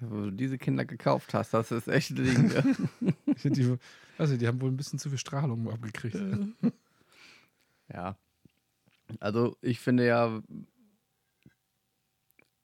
[0.00, 2.50] Wo du diese Kinder gekauft hast, das ist echt ein Ding.
[3.36, 3.76] find die,
[4.18, 6.18] also die haben wohl ein bisschen zu viel Strahlung abgekriegt.
[7.92, 8.16] ja.
[9.18, 10.42] Also ich finde ja,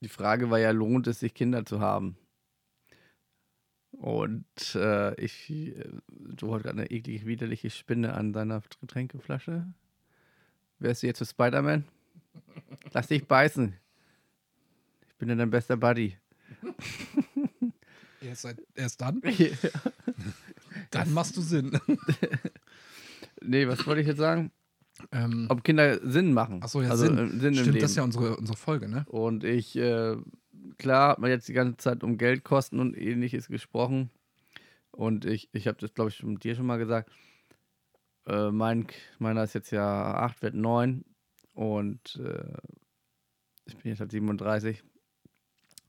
[0.01, 2.17] die Frage war ja, lohnt es sich Kinder zu haben?
[3.91, 5.51] Und äh, ich,
[6.07, 9.65] du hast gerade eine eklige, widerliche Spinne an deiner Getränkeflasche.
[10.79, 11.85] Wärst du jetzt für Spider-Man?
[12.93, 13.73] Lass dich beißen.
[15.07, 16.17] Ich bin ja dein bester Buddy.
[18.21, 19.21] Erst, seit, erst dann,
[20.91, 21.79] dann machst du Sinn.
[23.41, 24.51] nee, was wollte ich jetzt sagen?
[25.11, 26.61] ähm, Ob Kinder Sinn machen.
[26.63, 27.17] Achso, ja, also, Sinn.
[27.17, 29.05] äh, Sinn im Stimmt, das ist ja unsere, unsere Folge, ne?
[29.07, 30.17] Und ich, äh,
[30.77, 34.09] klar, hat man jetzt die ganze Zeit um Geldkosten und ähnliches gesprochen.
[34.91, 37.11] Und ich, ich habe das, glaube ich, schon, dir schon mal gesagt.
[38.25, 38.87] Äh, mein,
[39.19, 41.05] meiner ist jetzt ja 8, wird 9.
[41.53, 42.57] Und äh,
[43.65, 44.83] ich bin jetzt halt 37.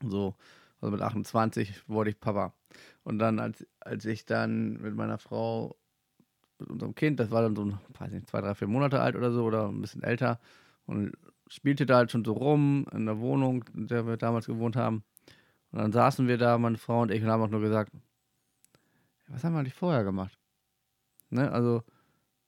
[0.03, 0.37] So,
[0.81, 2.55] also mit 28 wurde ich Papa.
[3.03, 5.77] Und dann, als, als ich dann mit meiner Frau
[6.59, 9.33] mit unserem Kind, das war dann so, weiß nicht, zwei, drei, vier Monate alt oder
[9.33, 10.41] so oder ein bisschen älter
[10.87, 11.13] und
[11.49, 15.05] spielte da halt schon so rum in der Wohnung, in der wir damals gewohnt haben.
[15.71, 17.93] Und dann saßen wir da, meine Frau und ich, und haben auch nur gesagt,
[19.29, 20.39] was haben wir eigentlich vorher gemacht?
[21.31, 21.51] Ne?
[21.51, 21.83] Also,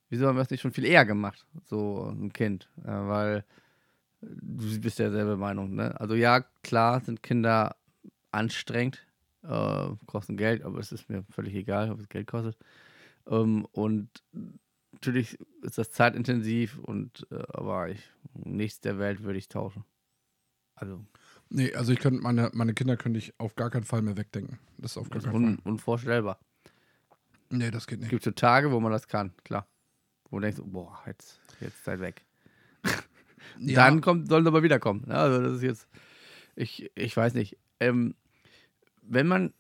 [0.09, 2.71] wieso haben wir das nicht schon viel eher gemacht, so ein Kind?
[2.85, 3.45] Ja, weil
[4.21, 5.99] du bist ja derselbe Meinung, ne?
[6.01, 7.77] Also ja, klar sind Kinder
[8.31, 9.07] anstrengend,
[9.43, 12.57] äh, kosten Geld, aber es ist mir völlig egal, ob es Geld kostet.
[13.27, 14.09] Ähm, und
[15.01, 18.01] natürlich ist das zeitintensiv und äh, aber ich,
[18.35, 19.85] nichts der Welt würde ich tauschen.
[20.75, 21.05] Also.
[21.49, 24.59] Nee, also ich könnte meine, meine Kinder könnte ich auf gar keinen Fall mehr wegdenken.
[24.79, 25.73] Das ist auf gar keinen un, Fall.
[25.73, 26.39] unvorstellbar.
[27.51, 28.11] Nee, das geht Es nicht.
[28.11, 29.67] gibt so Tage, wo man das kann, klar.
[30.31, 32.25] Wo du denkst, boah, jetzt, jetzt seid weg.
[33.59, 33.85] Ja.
[33.85, 35.05] Dann kommt, sollen sie aber wiederkommen.
[35.11, 35.89] Also das ist jetzt,
[36.55, 37.59] ich, ich weiß nicht.
[37.81, 38.15] Ähm,
[39.03, 39.53] wenn man,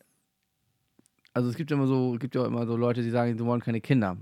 [1.33, 3.61] also es gibt ja immer so, gibt ja immer so Leute, die sagen, sie wollen
[3.61, 4.17] keine Kinder.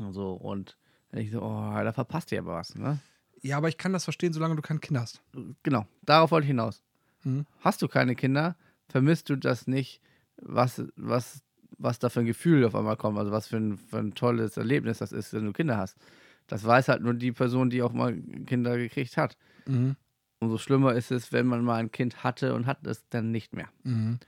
[0.00, 0.76] Und so, und
[1.12, 2.98] ich so, oh, da verpasst ihr aber was, ne?
[3.42, 5.22] Ja, aber ich kann das verstehen, solange du keine Kinder hast.
[5.62, 6.82] Genau, darauf wollte ich hinaus.
[7.24, 7.46] Mhm.
[7.60, 8.56] Hast du keine Kinder,
[8.88, 10.00] vermisst du das nicht,
[10.36, 11.42] was, was,
[11.78, 14.56] was da für ein Gefühl auf einmal kommt, also was für ein, für ein tolles
[14.56, 15.96] Erlebnis das ist, wenn du Kinder hast.
[16.46, 18.14] Das weiß halt nur die Person, die auch mal
[18.46, 19.36] Kinder gekriegt hat.
[19.66, 19.96] Mhm.
[20.40, 23.54] Umso schlimmer ist es, wenn man mal ein Kind hatte und hat es dann nicht
[23.54, 23.68] mehr.
[23.84, 24.18] Mhm.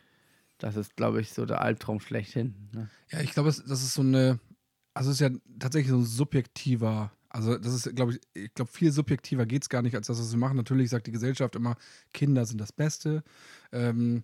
[0.59, 2.55] Das ist, glaube ich, so der Albtraum schlechthin.
[2.73, 2.89] Ne?
[3.11, 4.39] Ja, ich glaube, das ist so eine,
[4.95, 8.71] also es ist ja tatsächlich so ein subjektiver, also das ist, glaube ich, ich glaube,
[8.71, 10.57] viel subjektiver geht es gar nicht, als das, was wir machen.
[10.57, 11.77] Natürlich sagt die Gesellschaft immer,
[12.13, 13.23] Kinder sind das Beste.
[13.73, 14.23] Ähm,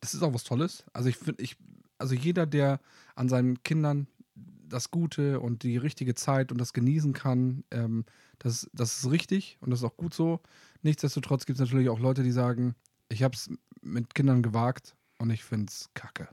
[0.00, 0.84] das ist auch was Tolles.
[0.92, 1.56] Also ich finde, ich,
[1.98, 2.80] also jeder, der
[3.14, 4.06] an seinen Kindern
[4.68, 8.04] das Gute und die richtige Zeit und das genießen kann, ähm,
[8.38, 10.40] das, das ist richtig und das ist auch gut so.
[10.82, 12.74] Nichtsdestotrotz gibt es natürlich auch Leute, die sagen,
[13.08, 13.50] ich habe es
[13.80, 16.28] mit Kindern gewagt und ich finde es kacke.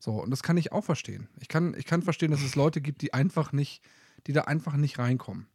[0.00, 1.28] So, und das kann ich auch verstehen.
[1.40, 3.82] Ich kann, ich kann verstehen, dass es Leute gibt, die einfach nicht,
[4.26, 5.46] die da einfach nicht reinkommen.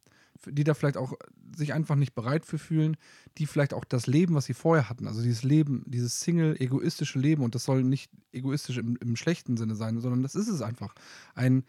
[0.46, 1.14] Die da vielleicht auch
[1.56, 2.96] sich einfach nicht bereit für fühlen,
[3.38, 7.18] die vielleicht auch das Leben, was sie vorher hatten, also dieses Leben, dieses Single, egoistische
[7.18, 10.62] Leben, und das soll nicht egoistisch im, im schlechten Sinne sein, sondern das ist es
[10.62, 10.94] einfach.
[11.34, 11.64] Ein,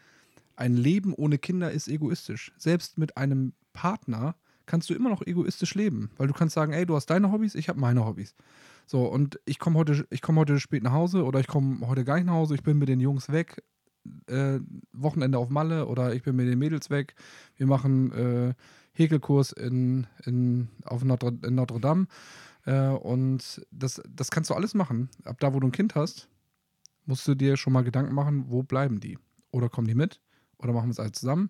[0.56, 2.52] ein Leben ohne Kinder ist egoistisch.
[2.58, 4.36] Selbst mit einem Partner
[4.68, 7.56] kannst du immer noch egoistisch leben, weil du kannst sagen, ey, du hast deine Hobbys,
[7.56, 8.36] ich habe meine Hobbys.
[8.90, 12.16] So, und ich komme heute, ich heute spät nach Hause oder ich komme heute gar
[12.16, 13.62] nicht nach Hause, ich bin mit den Jungs weg,
[14.28, 14.60] äh,
[14.94, 17.14] Wochenende auf Malle oder ich bin mit den Mädels weg.
[17.58, 18.54] Wir machen äh,
[18.94, 22.08] Häkelkurs in, in, auf Notre, in Notre Dame.
[22.66, 25.10] Äh, und das, das kannst du alles machen.
[25.26, 26.30] Ab da, wo du ein Kind hast,
[27.06, 29.20] musst du dir schon mal Gedanken machen, wo bleiben die?
[29.52, 30.22] Oder kommen die mit?
[30.60, 31.50] Oder machen wir es alles zusammen?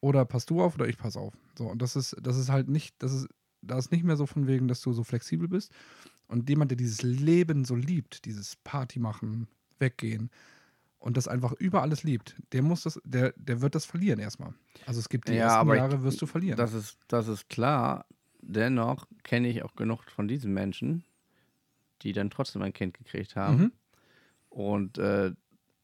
[0.00, 1.34] Oder passt du auf oder ich pass auf?
[1.56, 3.28] So, und das ist, das ist halt nicht, das ist,
[3.62, 5.72] da ist nicht mehr so von wegen, dass du so flexibel bist.
[6.28, 9.48] Und jemand, der dieses Leben so liebt, dieses Party machen,
[9.78, 10.30] weggehen
[10.98, 14.52] und das einfach über alles liebt, der muss das, der, der wird das verlieren erstmal.
[14.86, 16.56] Also es gibt die Ja, ersten aber ich- Jahre wirst du verlieren.
[16.58, 18.04] Das ist, das ist klar.
[18.40, 21.04] Dennoch kenne ich auch genug von diesen Menschen,
[22.02, 23.72] die dann trotzdem ein Kind gekriegt haben Mhm.
[24.50, 25.32] und äh,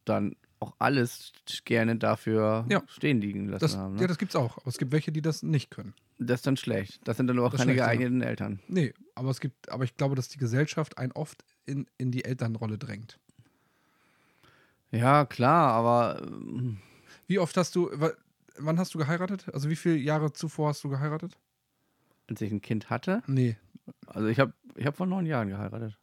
[0.04, 1.32] dann auch alles
[1.64, 2.82] gerne dafür Ja.
[2.88, 3.94] stehen liegen lassen Das, haben.
[3.96, 4.02] Ne?
[4.02, 4.56] Ja, das gibt's auch.
[4.58, 5.94] Aber es gibt welche, die das nicht können.
[6.18, 7.00] das ist dann schlecht.
[7.06, 8.60] Das sind dann auch Das keine geeigneten Eltern.
[8.68, 12.24] Nee, aber es gibt, aber ich glaube, dass die Gesellschaft einen oft in, in die
[12.24, 13.18] Elternrolle drängt.
[14.90, 16.78] Ja, klar, aber ähm,
[17.26, 18.12] Wie oft hast du, wa-
[18.58, 19.46] wann hast du geheiratet?
[19.52, 21.36] Also wie viele Jahre zuvor hast du geheiratet?
[22.28, 23.56] als ich ein Kind hatte, Nee,
[24.06, 25.98] also ich habe ich hab vor neun Jahren geheiratet.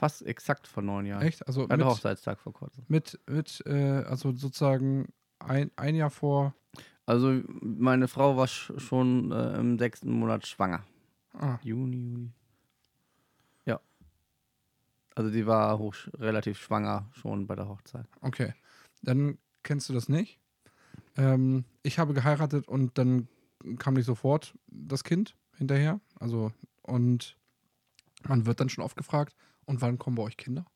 [0.00, 1.20] Fast exakt vor neun Jahren.
[1.20, 1.46] echt?
[1.46, 2.84] Also mit, Hochzeitstag vor kurzem.
[2.88, 6.54] mit, mit äh, also sozusagen ein, ein Jahr vor.
[7.04, 10.86] Also meine Frau war sch schon äh, im sechsten Monat schwanger.
[11.34, 12.30] Ah, Juni, Juli.
[13.66, 13.78] Ja.
[15.14, 18.06] Also die war hoch, relativ schwanger schon bei der Hochzeit.
[18.22, 18.54] okay.
[19.02, 20.38] Dann kennst du das nicht.
[21.18, 23.28] Ähm, ich habe geheiratet und dann
[23.78, 26.00] kam nicht sofort das Kind hinterher.
[26.18, 27.36] Also, und
[28.26, 29.36] man wird dann schon oft gefragt,
[29.70, 30.66] und wann kommen bei euch Kinder?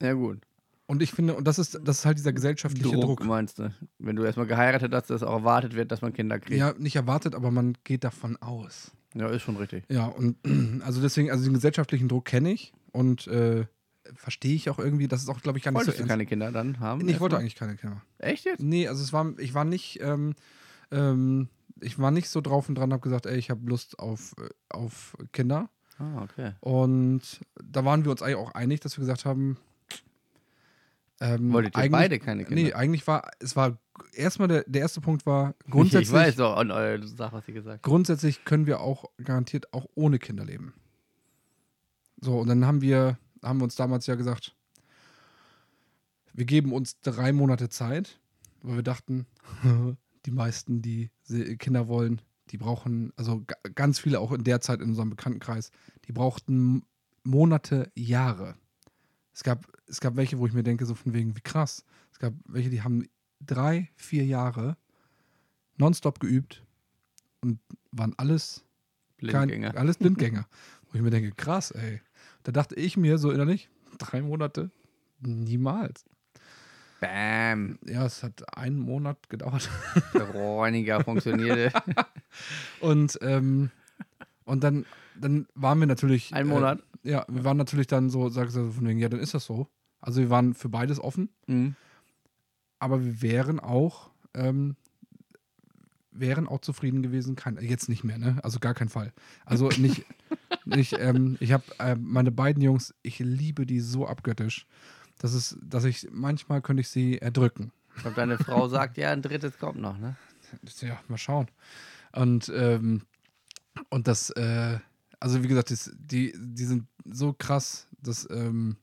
[0.00, 0.38] Ja gut.
[0.86, 3.24] Und ich finde, und das ist, das ist halt dieser gesellschaftliche Druck.
[3.24, 3.72] meinst du?
[3.98, 6.58] Wenn du erstmal geheiratet hast, dass auch erwartet wird, dass man Kinder kriegt.
[6.58, 8.92] Ja, nicht erwartet, aber man geht davon aus.
[9.14, 9.84] ja ist schon richtig.
[9.88, 10.36] Ja, und
[10.84, 13.66] also deswegen, also den gesellschaftlichen Druck kenne ich und äh,
[14.14, 15.06] verstehe ich auch irgendwie.
[15.06, 17.02] Das ist auch, glaube ich, gar nicht Wolltest so du keine Kinder dann haben?
[17.02, 18.02] Nee, ich wollte eigentlich keine Kinder.
[18.18, 18.60] Echt jetzt?
[18.60, 20.34] Nee, also es war, ich war nicht, ähm,
[20.90, 21.48] ähm,
[21.80, 24.48] ich war nicht so drauf und dran, habe gesagt, ey, ich habe Lust auf, äh,
[24.70, 25.68] auf Kinder.
[26.00, 26.52] Ah, okay.
[26.60, 27.20] Und
[27.62, 29.58] da waren wir uns eigentlich auch einig, dass wir gesagt haben,
[31.20, 32.62] ähm, Wolltet ihr eigentlich- beide keine Kinder?
[32.62, 33.78] Nee, eigentlich war, es war
[34.14, 37.74] erstmal der, der erste Punkt war, grundsätzlich, Ich weiß doch, eure Sache, was ihr gesagt
[37.74, 37.82] habt.
[37.82, 40.72] grundsätzlich können wir auch garantiert auch ohne Kinder leben.
[42.22, 44.54] So, und dann haben wir, haben wir uns damals ja gesagt,
[46.32, 48.18] wir geben uns drei Monate Zeit
[48.62, 49.26] weil wir dachten,
[50.26, 51.10] die meisten, die
[51.58, 52.20] Kinder wollen,
[52.50, 55.70] die brauchen, also ga- ganz viele auch in der Zeit in unserem Bekanntenkreis,
[56.06, 56.84] die brauchten
[57.22, 58.56] Monate, Jahre.
[59.32, 61.84] Es gab, es gab welche, wo ich mir denke, so von wegen, wie krass.
[62.12, 63.06] Es gab welche, die haben
[63.40, 64.76] drei, vier Jahre
[65.76, 66.64] nonstop geübt
[67.40, 67.58] und
[67.92, 68.64] waren alles
[69.18, 69.76] kein- Blindgänger.
[69.76, 70.46] alles Blindgänger.
[70.90, 72.00] Wo ich mir denke, krass, ey.
[72.42, 74.70] Da dachte ich mir so innerlich, drei Monate?
[75.20, 76.04] Niemals.
[77.00, 77.78] Bam.
[77.86, 79.68] Ja, es hat einen Monat gedauert.
[80.14, 81.72] Der Reiniger funktionierte.
[82.80, 83.70] Und, ähm,
[84.44, 84.84] und dann,
[85.18, 86.32] dann waren wir natürlich.
[86.34, 86.82] Ein Monat.
[87.04, 89.44] Äh, ja, wir waren natürlich dann so, sagst du von wegen, ja, dann ist das
[89.44, 89.68] so.
[90.00, 91.74] Also wir waren für beides offen, Mhm.
[92.78, 94.76] aber wir wären auch, ähm,
[96.10, 97.36] wären auch zufrieden gewesen.
[97.36, 98.38] Kein, jetzt nicht mehr, ne?
[98.42, 99.12] Also gar kein Fall.
[99.44, 100.04] Also nicht,
[100.64, 104.66] nicht ähm, ich habe äh, meine beiden Jungs, ich liebe die so abgöttisch,
[105.20, 107.72] dass es, dass ich manchmal könnte ich sie erdrücken.
[107.94, 110.16] Ich glaube, deine Frau sagt, ja, ein drittes kommt noch, ne?
[110.80, 111.48] Ja, mal schauen.
[112.12, 113.02] Und, ähm,
[113.90, 114.78] und das, äh,
[115.20, 118.76] also wie gesagt, das, die, die sind so krass, dass, ähm,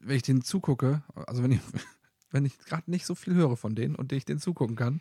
[0.00, 1.60] wenn ich denen zugucke, also wenn ich,
[2.32, 5.00] wenn ich gerade nicht so viel höre von denen und ich denen zugucken kann,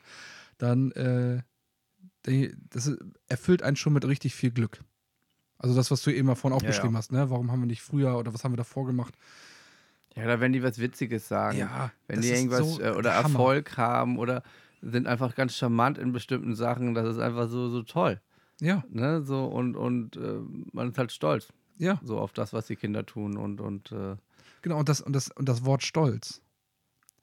[0.60, 1.42] dann, äh,
[2.28, 2.92] die, das
[3.28, 4.84] erfüllt einen schon mit richtig viel Glück.
[5.58, 7.00] Also das, was du eben mal vorhin auch Ja, beschrieben ja.
[7.00, 7.30] hast, ne?
[7.32, 9.16] Warum haben wir nicht früher oder was haben wir davor gemacht?
[10.18, 11.58] Ja, oder wenn die was Witziges sagen.
[11.60, 13.30] Ja, wenn die irgendwas so äh, oder der Hammer.
[13.30, 14.44] Erfolg haben oder
[14.82, 16.94] sind einfach ganz charmant in bestimmten Sachen.
[16.94, 18.20] Das ist einfach so, so toll.
[18.60, 19.22] Ja, Ne?
[19.22, 20.40] So, und und äh,
[20.74, 23.38] man ist halt stolz ja, so auf das, was die Kinder tun.
[23.38, 24.16] Und, und äh,
[24.62, 24.80] genau.
[24.80, 26.42] Und das, und das, und das Wort Stolz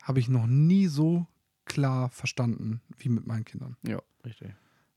[0.02, 1.26] habe ich noch nie so
[1.64, 3.76] klar verstanden wie mit meinen Kindern.
[3.82, 4.54] ja, richtig.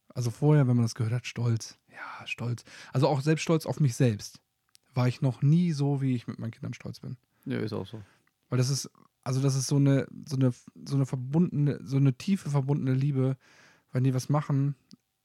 [0.09, 1.77] Also vorher, wenn man das gehört hat, Stolz.
[1.91, 2.63] Ja, Stolz.
[2.91, 4.41] Also auch selbst stolz auf mich selbst.
[4.95, 7.17] War ich noch nie so, wie ich mit meinen Kindern stolz bin.
[7.47, 8.01] Ja, ist auch so.
[8.49, 8.89] Weil das ist,
[9.23, 10.51] also das ist so eine, so eine,
[10.85, 13.37] so eine verbundene, so eine tiefe verbundene Liebe.
[13.91, 14.75] Wenn die was machen,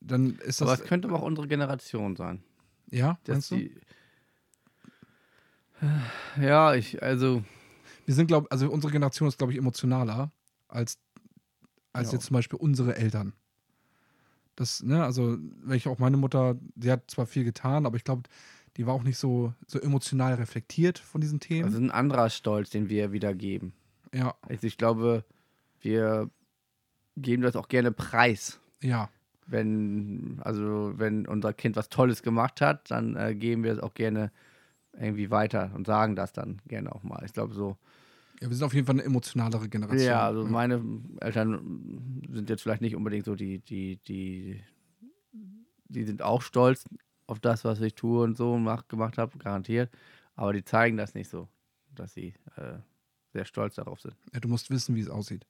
[0.00, 0.68] dann ist das.
[0.68, 2.42] Aber es könnte aber auch unsere Generation sein.
[2.90, 3.56] ja, Dass meinst du?
[3.56, 3.76] die,
[6.40, 7.42] ja, ich, also,
[8.06, 10.32] Wir sind, glaube also unsere Generation ist, glaube ich, emotionaler
[10.68, 10.98] als,
[11.92, 12.14] als Ja.
[12.14, 13.32] jetzt zum Beispiel unsere Eltern.
[14.54, 18.04] Das, ne, also, wenn ich auch meine Mutter, die hat zwar viel getan, aber ich
[18.04, 18.28] glaube,
[18.76, 21.64] die war auch nicht so, so emotional reflektiert von diesen Themen.
[21.66, 23.72] das ist ein anderer Stolz, den wir wiedergeben.
[24.14, 25.24] ja, Also ich glaube,
[25.80, 26.30] wir
[27.16, 28.60] geben das auch gerne preis.
[28.80, 29.10] ja,
[29.46, 33.92] Wenn, also wenn unser Kind was Tolles gemacht hat, dann äh, geben wir es auch
[33.94, 34.30] gerne
[34.98, 37.22] irgendwie weiter und sagen das dann gerne auch mal.
[37.24, 37.76] Ich glaube so.
[38.40, 38.48] ja.
[38.48, 40.08] Wir sind auf jeden Fall eine emotionalere Generation.
[40.08, 40.82] Ja, also meine
[41.20, 44.62] Eltern sind jetzt vielleicht nicht unbedingt so die, die, die,
[45.88, 46.84] die sind auch stolz
[47.32, 49.90] auf das, was ich tue und so mach, gemacht habe, garantiert.
[50.36, 51.48] Aber die zeigen das nicht so,
[51.94, 52.78] dass sie äh,
[53.32, 54.14] sehr stolz darauf sind.
[54.32, 55.46] Ja, du musst wissen, wie es aussieht.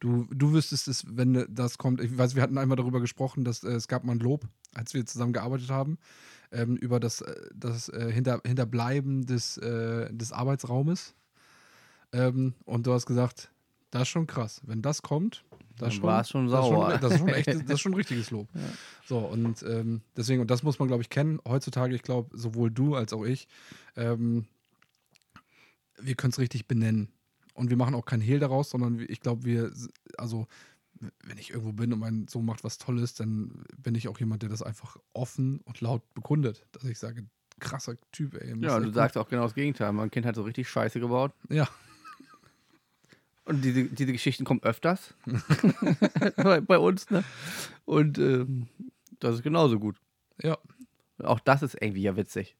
[0.00, 2.00] Du, du wüsstest es, wenn das kommt.
[2.00, 4.94] Ich weiß, wir hatten einmal darüber gesprochen, dass äh, es gab mal ein Lob, als
[4.94, 5.98] wir zusammen gearbeitet haben,
[6.50, 11.14] ähm, über das, äh, das äh, Hinter, Hinterbleiben des, äh, des Arbeitsraumes.
[12.12, 13.50] Ähm, und du hast gesagt,
[13.90, 14.62] das ist schon krass.
[14.64, 15.44] Wenn das kommt,
[15.78, 16.98] das Dann ist schon, schon das ist schon, sauer.
[16.98, 18.48] das ist schon echt, das ist schon ein richtiges Lob.
[19.06, 21.40] So, und ähm, deswegen, und das muss man, glaube ich, kennen.
[21.46, 23.48] Heutzutage, ich glaube, sowohl du als auch ich,
[23.96, 24.46] ähm,
[26.00, 27.08] wir können es richtig benennen.
[27.54, 29.70] Und wir machen auch keinen Hehl daraus, sondern ich glaube, wir,
[30.18, 30.46] also,
[31.24, 34.42] wenn ich irgendwo bin und mein Sohn macht was Tolles, dann bin ich auch jemand,
[34.42, 36.66] der das einfach offen und laut bekundet.
[36.72, 37.24] Dass ich sage,
[37.60, 38.54] krasser Typ, ey.
[38.60, 39.92] Ja, du sagst auch genau das Gegenteil.
[39.92, 41.32] Mein Kind hat so richtig Scheiße gebaut.
[41.48, 41.68] Ja,
[43.46, 45.14] Und diese, diese Geschichten kommen öfters
[46.36, 47.24] bei, bei uns, ne?
[47.84, 48.68] Und ähm,
[49.20, 49.96] das ist genauso gut.
[50.42, 50.56] ja,
[51.22, 52.56] Auch das ist irgendwie ja witzig.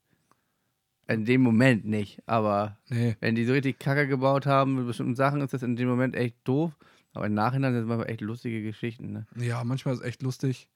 [1.06, 5.14] In dem Moment nicht, aber nee, wenn die so richtig Kacke gebaut haben mit bestimmten
[5.14, 6.72] Sachen, ist das in dem Moment echt doof.
[7.12, 9.26] Aber im Nachhinein sind es manchmal echt lustige Geschichten, ne?
[9.36, 10.68] ja, manchmal ist es echt lustig.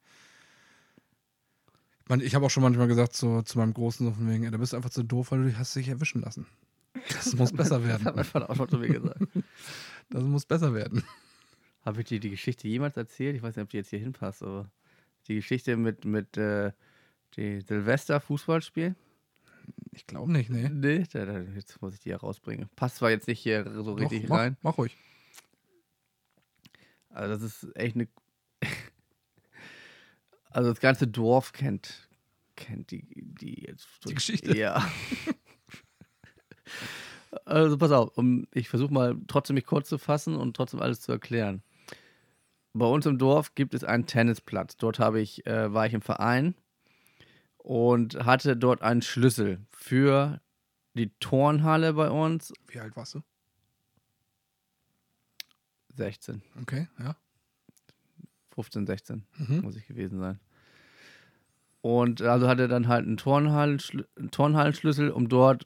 [2.21, 4.57] Ich habe auch schon manchmal gesagt so, zu meinem Großen, so von wegen, ey, da
[4.57, 6.47] bist du einfach zu doof, weil du hast dich erwischen lassen.
[7.09, 8.05] Das muss besser Das werden.
[8.05, 9.19] hat mein Vater auch schon zu mir gesagt.
[10.09, 11.03] Das muss besser werden.
[11.85, 13.35] Habe ich dir die Geschichte jemals erzählt?
[13.35, 14.69] Ich weiß nicht, ob die jetzt hier hinpasst, aber
[15.27, 16.71] die Geschichte mit, mit äh,
[17.35, 18.95] die Silvester-Fußballspiel?
[19.91, 20.69] Ich glaube nicht, nee.
[20.69, 22.69] Nee, da, da, jetzt muss ich die ja rausbringen.
[22.75, 24.57] Passt zwar jetzt nicht hier so richtig mach, rein.
[24.61, 24.97] Mach ruhig.
[27.09, 28.07] Also das ist echt eine.
[30.49, 32.09] also das ganze Dorf kennt,
[32.55, 33.87] kennt die, die jetzt.
[34.07, 34.57] Die Geschichte?
[34.57, 34.89] Ja.
[37.45, 41.01] also pass auf, um, ich versuche mal trotzdem mich kurz zu fassen und trotzdem alles
[41.01, 41.61] zu erklären.
[42.73, 44.77] Bei uns im Dorf gibt es einen Tennisplatz.
[44.77, 46.55] Dort habe ich, äh, war ich im Verein
[47.57, 50.39] und hatte dort einen Schlüssel für
[50.93, 53.21] die Turnhalle bei uns Wie alt warst du?
[55.95, 56.41] 16.
[56.61, 57.15] Okay, ja.
[58.53, 59.61] 15, 16 Mhm.
[59.61, 60.39] muss ich gewesen sein.
[61.81, 65.65] Und also hatte dann halt einen, Turnhallenschlü einen Turnhallenschlüssel, um dort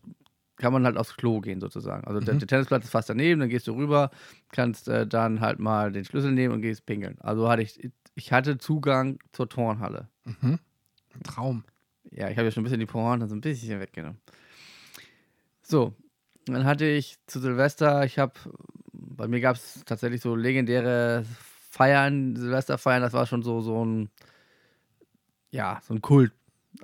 [0.63, 2.07] kann man halt aufs Klo gehen sozusagen.
[2.07, 2.39] Also der, Mhm.
[2.39, 4.11] der Tennisplatz ist fast daneben, dann gehst du rüber,
[4.53, 7.17] kannst äh, dann halt mal den Schlüssel nehmen und gehst pinkeln.
[7.19, 10.07] Also hatte ich, ich hatte Zugang zur Turnhalle.
[10.23, 10.59] Mhm.
[11.15, 11.65] Ein Traum.
[12.11, 14.19] Ja, ich habe ja schon ein bisschen die Pointe so ein bisschen weggenommen.
[15.63, 15.93] So,
[16.45, 18.33] dann hatte ich zu Silvester, ich habe,
[18.93, 21.25] bei mir gab es tatsächlich so legendäre
[21.71, 24.09] Feiern, Silvesterfeiern, das war schon so, so ein,
[25.51, 26.31] ja, so ein Kult.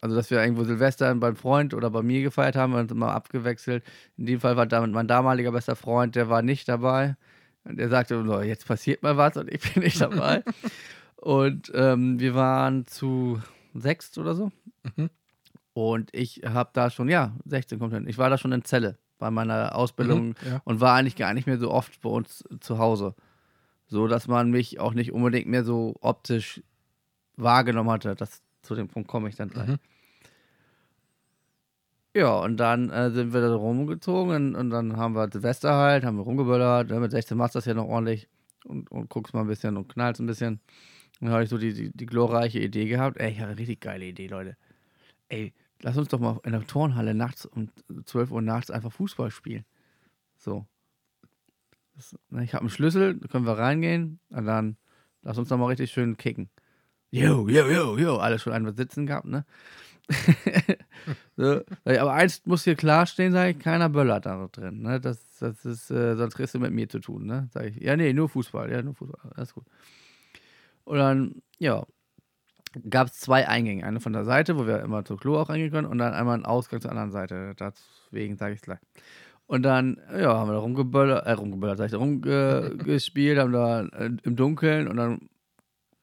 [0.02, 3.84] Also, dass wir irgendwo Silvester beim Freund oder bei mir gefeiert haben und immer abgewechselt.
[4.18, 7.16] In dem Fall war damit mein damaliger bester Freund, der war nicht dabei.
[7.64, 10.44] Und der sagte, so, jetzt passiert mal was und ich bin nicht dabei.
[11.18, 13.42] und ähm, wir waren zu
[13.74, 14.52] sechst oder so.
[14.96, 15.10] Mhm.
[15.74, 18.08] Und ich habe da schon, ja, 16 kommt hin.
[18.08, 20.62] Ich war da schon in Celle bei meiner Ausbildung Mhm, ja.
[20.66, 23.16] und war eigentlich gar nicht mehr so oft bei uns zu Hause.
[23.88, 26.62] So dass man mich auch nicht unbedingt mehr so optisch
[27.36, 28.16] wahrgenommen hatte.
[28.16, 29.68] Das, zu dem Punkt komme ich dann gleich.
[29.70, 29.80] Mhm.
[32.16, 36.04] Ja, und dann äh, sind wir da rumgezogen und, und dann haben wir Silvester halt,
[36.04, 36.90] haben wir rumgeböllert.
[36.90, 38.28] Ja, mit 16 machst du das ja noch ordentlich
[38.66, 40.60] und, und guckst mal ein bisschen und knallst ein bisschen.
[41.20, 43.18] Und dann habe ich so die, die, die glorreiche Idee gehabt.
[43.18, 44.58] Ey, ich hatte eine richtig geile Idee, Leute.
[45.28, 47.70] Ey, lass uns doch mal in der Turnhalle nachts um
[48.06, 49.66] 12 Uhr nachts einfach Fußball spielen.
[50.38, 50.66] So.
[51.96, 54.78] Das, na, ich habe einen Schlüssel, da können wir reingehen und dann
[55.22, 56.50] lass uns doch mal richtig schön kicken.
[57.12, 59.46] Jo, jo, jo, jo, alles schon einmal sitzen gehabt, ne?
[61.38, 65.00] so, aber eins muss hier klar stehen, sage ich, keiner böllert da drin, ne?
[65.00, 67.50] Das, das ist, äh, sonst kriegst du mit mir zu tun, ne?
[67.54, 69.66] Sag ich, ja, nee, nur Fußball, ja, nur Fußball, alles gut.
[70.84, 71.86] Und dann, ja,
[72.90, 73.86] gab es zwei Eingänge.
[73.86, 76.36] Eine von der Seite, wo wir immer zur Klo auch reingehen können, und dann einmal
[76.36, 77.56] einen Ausgang zur anderen Seite.
[77.60, 78.80] Deswegen sage ich es gleich.
[79.48, 84.12] Und dann, ja, haben wir da rumgeböllert, äh, rumgeböllert, sag ich, rumgespielt, haben da äh,
[84.24, 85.30] im Dunkeln und dann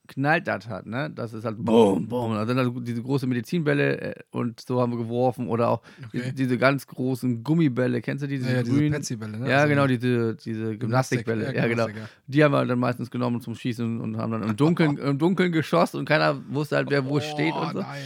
[0.07, 1.11] knallt das halt, ne?
[1.15, 2.35] Das ist halt boom, boom.
[2.35, 6.21] Da sind halt diese große Medizinbälle äh, und so haben wir geworfen oder auch Okay.
[6.23, 8.93] diese, diese ganz großen Gummibälle, kennst du die, diese ja, ja, diese grünen?
[8.93, 9.51] Petsy-Bälle, ne?
[9.51, 11.55] ja, Also genau, diese, diese Gymnastikbälle.
[11.55, 11.87] Ja, genau.
[11.87, 12.09] Gymnastik, ja.
[12.27, 15.53] Die haben wir dann meistens genommen zum Schießen und haben dann im Dunkeln, im Dunkeln
[15.53, 17.81] geschossen und keiner wusste halt, wer wo steht Oh, und so.
[17.81, 18.03] nein.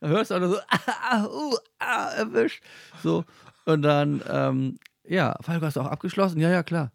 [0.00, 0.78] Dann hörst du auch nur so, ah,
[1.10, 2.62] ah, uh, ah, erwischt.
[3.02, 3.24] So.
[3.66, 6.40] Und dann, ähm, ja, Falco, hast du auch abgeschlossen?
[6.40, 6.92] Ja, ja, klar.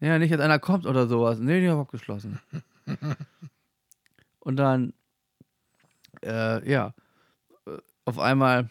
[0.00, 1.38] Ja, nicht, dass einer kommt oder sowas.
[1.38, 2.40] Nee, ich habe abgeschlossen.
[4.40, 4.94] Und dann,
[6.24, 6.94] äh, ja,
[7.66, 7.76] äh,
[8.06, 8.70] auf einmal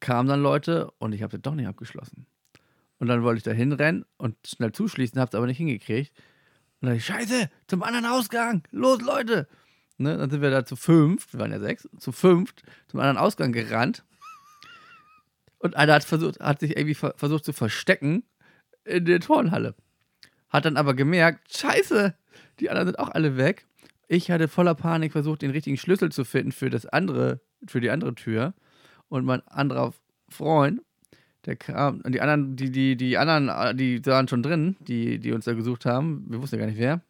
[0.00, 2.26] kamen dann Leute und ich habe sie doch nicht abgeschlossen.
[2.98, 6.12] Und dann wollte ich da hinrennen und schnell zuschließen, habe es aber nicht hingekriegt.
[6.80, 9.46] Und dann, Scheiße, zum anderen Ausgang, los Leute.
[9.98, 13.18] Ne, dann sind wir da zu fünft, wir waren ja sechs, zu fünft zum anderen
[13.18, 14.04] Ausgang gerannt.
[15.58, 18.24] Und einer hat versucht, hat sich irgendwie ver versucht zu verstecken
[18.90, 19.74] in der Turnhalle.
[20.48, 22.14] Hat dann aber gemerkt, scheiße,
[22.58, 23.66] die anderen sind auch alle weg.
[24.08, 27.90] Ich hatte voller Panik versucht, den richtigen Schlüssel zu finden für das andere, für die
[27.90, 28.54] andere Tür.
[29.08, 29.92] Und mein anderer
[30.28, 30.80] Freund,
[31.46, 35.32] der kam, und die anderen, die, die, die anderen, die waren schon drin, die, die
[35.32, 36.26] uns da gesucht haben.
[36.28, 37.02] Wir wussten ja gar nicht wer.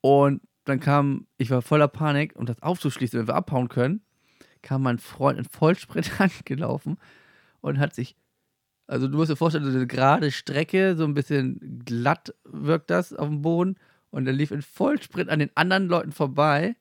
[0.00, 4.02] Und dann kam, ich war voller Panik, um das aufzuschließen, wenn wir abhauen können,
[4.62, 6.98] kam mein Freund in Vollsprint angelaufen
[7.60, 8.16] und hat sich,
[8.88, 13.12] also du musst dir vorstellen, so eine gerade Strecke, so ein bisschen glatt wirkt das
[13.12, 13.76] auf dem Boden
[14.10, 16.74] und er lief in Vollsprint an den anderen Leuten vorbei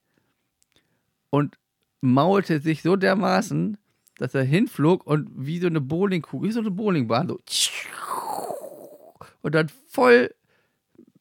[1.30, 1.60] und
[2.00, 3.78] maulte sich so dermaßen,
[4.18, 7.40] dass er hinflog und wie so eine Bowlingkugel, wie so eine Bowlingbahn, so
[9.42, 10.34] und dann voll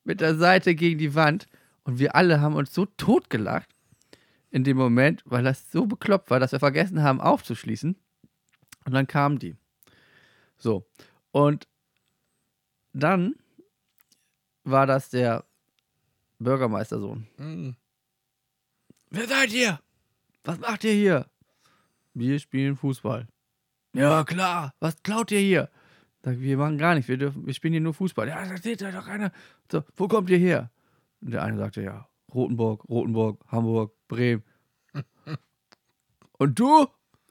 [0.05, 1.49] mit der Seite gegen die Wand
[1.83, 3.69] und wir alle haben uns so totgelacht
[4.51, 7.97] in dem Moment, weil das so bekloppt war, dass wir vergessen haben aufzuschließen.
[8.85, 9.57] Und dann kamen die.
[10.59, 10.87] So.
[11.31, 11.69] Und
[12.93, 13.37] dann
[14.65, 15.45] war das der
[16.39, 17.27] Bürgermeistersohn.
[17.39, 17.77] Mhm.
[19.11, 19.81] Wer seid ihr?
[20.45, 21.27] Was macht ihr hier?
[22.15, 23.27] Wir spielen Fußball.
[23.93, 24.75] Ja, klar.
[24.81, 25.71] Was klaut ihr hier?
[26.23, 27.09] Sag, wir machen gar nichts.
[27.09, 28.29] Wir, dürfen, wir spielen hier nur Fußball.
[28.29, 29.33] Ja, das seht ihr doch keiner.
[29.71, 30.71] So, wo kommt ihr her?
[31.21, 34.43] Und der eine sagte, ja, Rotenburg, Rotenburg, Hamburg, Bremen.
[36.39, 36.87] Und du?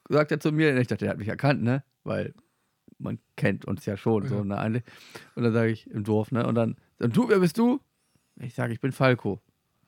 [0.07, 0.75] Sagt er zu mir.
[0.77, 1.83] Ich dachte, der hat mich erkannt, ne?
[2.03, 2.33] Weil
[2.97, 4.43] man kennt uns ja schon, so, Ja.
[4.43, 4.57] ne?
[4.57, 4.83] eigentlich.
[5.35, 6.45] Und dann sage ich im Dorf, ne?
[6.45, 7.79] Und dann, und du, wer bist du?
[8.37, 9.41] Ich sage, ich bin Falco.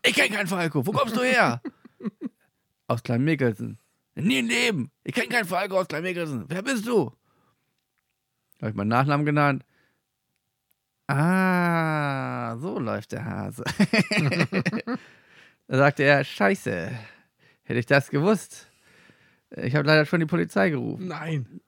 [0.06, 0.86] Ich kenne keinen Falco.
[0.86, 1.62] Wo kommst du her?
[2.88, 3.78] aus Kleinmickelsen.
[4.16, 4.92] Nie im Leben.
[5.04, 6.46] Ich kenne keinen Falco aus Kleinmickelsen.
[6.48, 7.12] Wer bist du?
[8.62, 9.64] Habe ich meinen Nachnamen genannt.
[11.08, 13.64] Ah, so läuft der Hase.
[15.68, 16.92] da sagte er, scheiße,
[17.64, 18.68] hätte ich das gewusst.
[19.56, 21.08] Ich habe leider schon die Polizei gerufen.
[21.08, 21.62] Nein.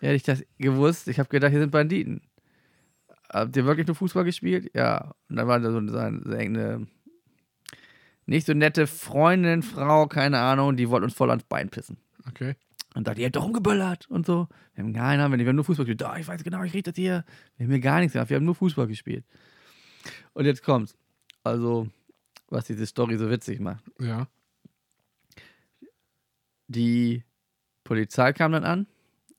[0.00, 2.22] Hätte ich das gewusst, ich habe gedacht, hier sind Banditen.
[3.28, 4.70] Habt ihr wirklich nur Fußball gespielt?
[4.74, 5.14] Ja.
[5.28, 6.86] Und dann war da so eine,
[8.26, 11.98] nicht so nette Freundin, Frau, keine Ahnung, die wollte uns voll ans Bein pissen.
[12.28, 12.54] Okay.
[12.94, 14.48] Und dachte, ihr habt doch rumgeböllert und so.
[14.74, 16.00] Wir haben nein, haben wir nicht, wir haben nur Fußball gespielt.
[16.00, 17.24] Doch, ich weiß genau, ich rede das hier.
[17.56, 19.24] Wir haben hier gar nichts gemacht, wir haben nur Fußball gespielt.
[20.32, 20.96] Und jetzt kommt's.
[21.44, 21.88] Also,
[22.48, 23.84] was diese Story so witzig macht.
[24.00, 24.26] Ja.
[26.66, 27.24] Die
[27.84, 28.86] Polizei kam dann an.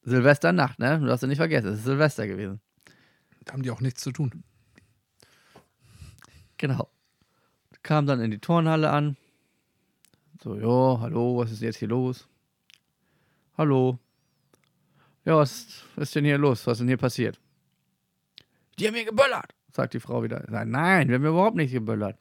[0.03, 0.99] Silvesternacht, ne?
[0.99, 2.61] Du darfst ja nicht vergessen, es ist Silvester gewesen.
[3.45, 4.43] Da haben die auch nichts zu tun.
[6.57, 6.89] Genau.
[7.83, 9.17] Kam dann in die Turnhalle an.
[10.43, 12.27] So, ja, hallo, was ist jetzt hier los?
[13.57, 13.99] Hallo.
[15.25, 16.65] Ja, was ist denn hier los?
[16.65, 17.39] Was ist denn hier passiert?
[18.77, 20.45] Die haben hier geböllert, sagt die Frau wieder.
[20.49, 22.17] Nein, nein, wir haben überhaupt nicht geböllert.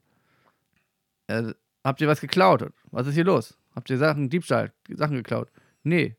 [1.28, 1.52] Äh,
[1.84, 2.72] habt ihr was geklaut?
[2.90, 3.56] Was ist hier los?
[3.74, 5.52] Habt ihr Sachen, Diebstahl, Sachen geklaut?
[5.84, 6.16] Nee.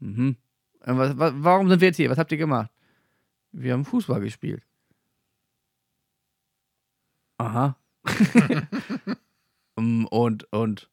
[0.00, 0.36] Mhm.
[0.82, 2.10] Äh, was, wa- warum sind wir jetzt hier?
[2.10, 2.70] Was habt ihr gemacht?
[3.52, 4.62] Wir haben Fußball gespielt.
[7.38, 7.76] Aha.
[9.76, 10.88] Mm, und, und,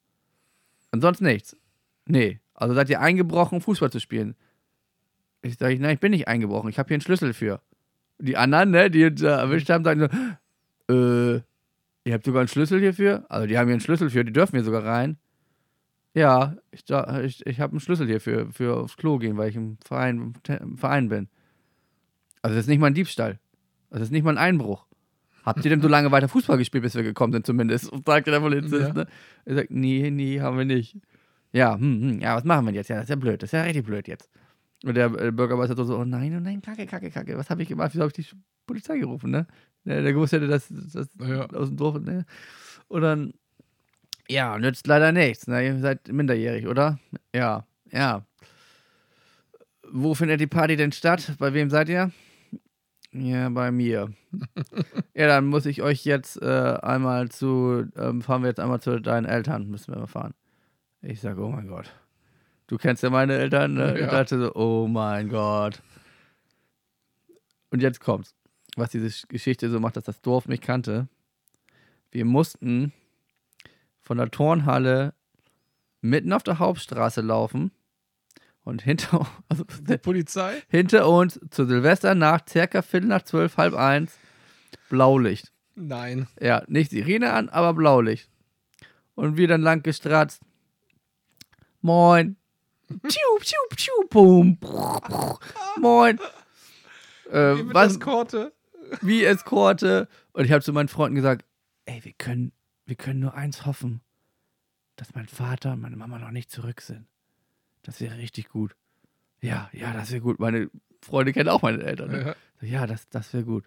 [0.92, 1.56] und sonst nichts.
[2.06, 2.40] Nee.
[2.54, 4.36] Also seid ihr eingebrochen, um Fußball zu spielen?
[5.42, 6.70] Ich sage, nein, ich bin nicht eingebrochen.
[6.70, 7.62] Ich habe hier einen Schlüssel für.
[8.20, 10.00] Die anderen, ne, die uns äh, erwischt haben, sagen
[10.88, 11.42] so, äh,
[12.06, 13.26] ihr habt sogar einen Schlüssel hierfür?
[13.30, 15.18] Also die haben hier einen Schlüssel für, die dürfen hier sogar rein.
[16.14, 19.56] Ja, ich, ich, ich habe einen Schlüssel hier für, für aufs Klo gehen, weil ich
[19.56, 21.28] im Verein, im Verein bin.
[22.42, 23.40] Also das ist nicht mal ein Diebstahl.
[23.90, 24.86] Das ist nicht mal ein Einbruch.
[25.44, 27.92] Habt ihr denn so lange weiter Fußball gespielt, bis wir gekommen sind, zumindest?
[28.06, 28.74] Sagte der Polizist.
[28.74, 28.94] Ja.
[28.94, 29.08] Ne?
[29.46, 30.98] Er sagt, nee, nee, haben wir nicht.
[31.52, 32.90] Ja, hm, hm, ja, was machen wir jetzt?
[32.90, 34.30] Ja, das ist ja blöd, das ist ja richtig blöd jetzt.
[34.84, 37.70] Und der äh, Bürgermeister so, oh nein, oh nein, kacke, kacke, kacke, was habe ich
[37.70, 37.92] gemacht?
[37.94, 38.36] Wieso habe ich die
[38.66, 39.48] Polizei gerufen, ne?
[39.86, 41.46] Der, der gewusst hätte, dass das Ja.
[41.48, 42.26] aus dem Dorf, ne?
[42.88, 43.34] Und dann,
[44.34, 45.66] ja, nützt leider nichts, ne?
[45.66, 47.00] Ihr seid minderjährig, oder?
[47.36, 48.26] Ja, ja.
[49.92, 51.34] Wo findet die Party denn statt?
[51.38, 52.12] Bei wem seid ihr?
[53.12, 54.12] Ja, bei mir.
[55.14, 59.00] ja, dann muss ich euch jetzt äh, einmal zu, ähm, fahren wir jetzt einmal zu
[59.00, 60.34] deinen Eltern, müssen wir mal fahren.
[61.02, 61.92] Ich sage, oh mein Gott.
[62.68, 63.94] Du kennst ja meine Eltern, ne?
[63.96, 64.08] Ich Ja.
[64.10, 65.82] dachte so, oh mein Gott.
[67.70, 68.34] Und jetzt kommt's.
[68.76, 71.08] Was diese Sch- Geschichte so macht, dass das Dorf mich kannte.
[72.12, 72.92] Wir mussten
[74.04, 75.14] von der Turnhalle
[76.02, 77.72] mitten auf der Hauptstraße laufen
[78.64, 80.62] und hinter, also Die Polizei?
[80.68, 84.18] hinter uns zur Silvesternacht, circa Viertel nach zwölf, halb eins,
[84.90, 85.52] Blaulicht.
[85.76, 86.28] Nein.
[86.40, 88.30] Ja, nicht Sirene an, aber Blaulicht.
[89.16, 90.42] Und wir dann lang gestratzt.
[91.82, 92.36] Moin.
[93.08, 94.58] Tschiu, tschiu, tschiu, bum.
[95.80, 96.20] Moin.
[97.32, 98.54] Äh, Wie was, Eskorte?
[99.02, 100.08] wie Eskorte.
[100.34, 101.46] Und ich habe zu meinen Freunden gesagt,
[101.86, 102.52] ey, wir können,
[102.86, 104.02] wir können nur eins hoffen,
[104.96, 107.08] dass mein Vater und meine Mama noch nicht zurück sind.
[107.84, 108.76] Das wäre richtig gut.
[109.42, 110.40] Ja, ja, das wäre gut.
[110.40, 110.70] Meine
[111.02, 112.12] Freunde kennen auch meine Eltern.
[112.12, 112.36] Ne?
[112.62, 112.68] Ja.
[112.68, 113.66] Ja, das, das wäre gut.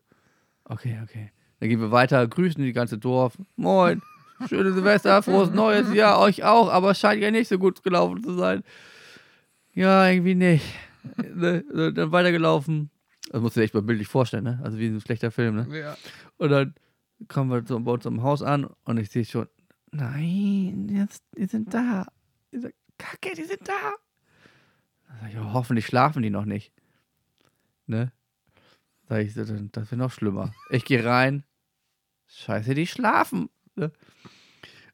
[0.65, 1.33] Okay, okay.
[1.61, 3.37] Dann gehen wir weiter, grüßen die ganze Dorf.
[3.57, 4.01] Moin,
[4.49, 5.93] schöne Silvester, frohes Neues.
[5.93, 8.63] Ja, euch auch, aber es scheint ja nicht so gut gelaufen zu sein.
[9.75, 10.65] Ja, irgendwie nicht.
[11.37, 11.63] Ne,
[11.93, 12.91] Dann weitergelaufen.
[13.31, 14.61] Das musst du dir echt mal bildlich vorstellen, ne?
[14.65, 15.79] Also wie ein schlechter Film, ne?
[15.79, 15.97] Ja.
[16.37, 16.75] Und dann
[17.29, 19.49] kommen wir so bei uns Haus an und ich sehe schon,
[19.91, 22.07] nein, jetzt, die sind da.
[22.51, 23.95] Ich sag, Kacke, die sind da.
[25.21, 26.73] Sag ich, hoffentlich schlafen die noch nicht.
[27.87, 28.13] Ne?
[29.09, 30.53] Sag ich, das wäre noch schlimmer.
[30.71, 31.45] Ich gehe rein.
[32.27, 33.49] Scheiße, die schlafen.
[33.77, 33.93] Ne?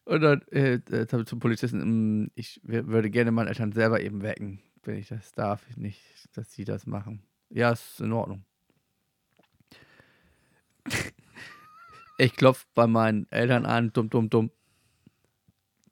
[0.04, 4.00] Und dann äh, jetzt habe ich zum Polizisten, "Mm, ich würde gerne meine Eltern selber
[4.00, 5.64] eben wecken, wenn ich das darf.
[5.76, 6.02] Nicht,
[6.34, 7.22] dass sie das machen.
[7.48, 8.44] Ja, ist in Ordnung.
[12.22, 14.52] Ich klopf bei meinen Eltern an, dumm, dumm, dumm.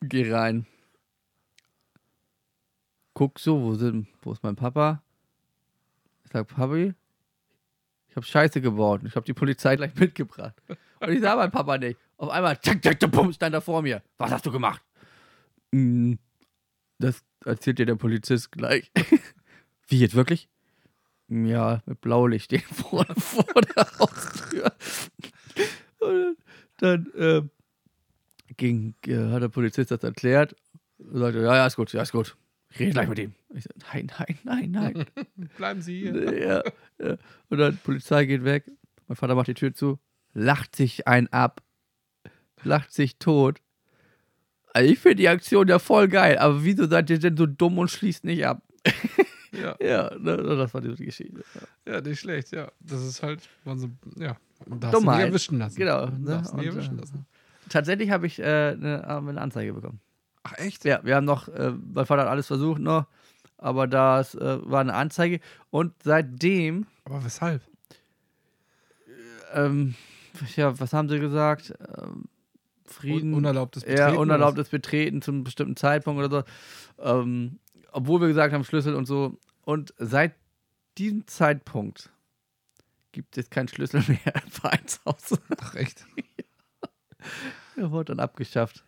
[0.00, 0.64] Geh rein.
[3.14, 5.02] Guck so, wo, sind, wo ist mein Papa?
[6.24, 6.94] Ich sag, Papi,
[8.08, 9.00] ich hab Scheiße gebaut.
[9.04, 10.54] Ich hab die Polizei gleich mitgebracht.
[11.00, 11.98] Und ich sah meinen Papa nicht.
[12.16, 14.00] Auf einmal, zack, zack, zack, bumm, stand er vor mir.
[14.16, 14.80] Was hast du gemacht?
[15.72, 16.14] "Mm,
[16.98, 18.92] Das erzählt dir der Polizist gleich.
[19.88, 20.48] Wie jetzt wirklich?
[21.26, 23.44] Ja, mit Blaulicht stehen vor, vor
[23.76, 24.72] der Haustür.
[26.00, 26.36] Und
[26.78, 27.42] dann äh,
[28.56, 30.56] ging, äh, hat der Polizist das erklärt
[30.98, 32.36] und sagte, ja, ja, ist gut, ja, ist gut.
[32.70, 33.34] Ich rede gleich mit ihm.
[33.52, 35.48] Ich sag, nein, nein, nein, nein.
[35.56, 36.38] Bleiben Sie hier.
[36.38, 36.62] ja,
[37.04, 37.16] ja.
[37.48, 38.70] Und dann Polizei geht weg.
[39.08, 39.98] Mein Vater macht die Tür zu,
[40.34, 41.62] lacht sich ein ab,
[42.62, 43.60] lacht sich tot.
[44.72, 47.78] Also ich finde die Aktion ja voll geil, aber wieso seid ihr denn so dumm
[47.78, 48.62] und schließt nicht ab?
[48.84, 48.90] Ja.
[49.80, 51.42] Ja, ne, das war die Geschichte.
[51.84, 52.70] ja, nicht schlecht, ja.
[52.78, 54.36] Das ist halt, man so, ja.
[54.66, 55.18] Da hast du Dummheit.
[55.18, 55.76] nie erwischen lassen.
[55.76, 56.06] Genau.
[56.06, 56.42] Ne?
[56.54, 57.26] nie Und, erwischen äh, lassen.
[57.68, 60.00] Tatsächlich habe ich äh, eine, wir eine Anzeige bekommen.
[60.42, 60.84] Ach, echt?
[60.84, 63.06] Ja, wir haben noch, äh, mein Vater hat alles versucht noch,
[63.58, 65.40] Aber das äh, war eine Anzeige.
[65.70, 67.62] Und seitdem, Aber weshalb?
[69.52, 69.94] ähm,
[70.56, 71.74] ja, was haben sie gesagt?
[71.98, 72.24] Ähm,
[72.86, 73.32] Frieden.
[73.32, 76.44] Un unerlaubtes ja, Betreten unerlaubtes Betreten zum bestimmten Zeitpunkt oder
[76.98, 77.02] so.
[77.04, 77.58] Ähm,
[77.92, 79.38] obwohl wir gesagt haben, Schlüssel und so.
[79.62, 80.34] Und seit
[80.98, 82.10] diesem Zeitpunkt
[83.12, 85.38] gibt es keinen Schlüssel mehr im Vereinshaus.
[85.60, 86.06] Ach, echt?
[87.76, 88.84] Er wurde dann abgeschafft.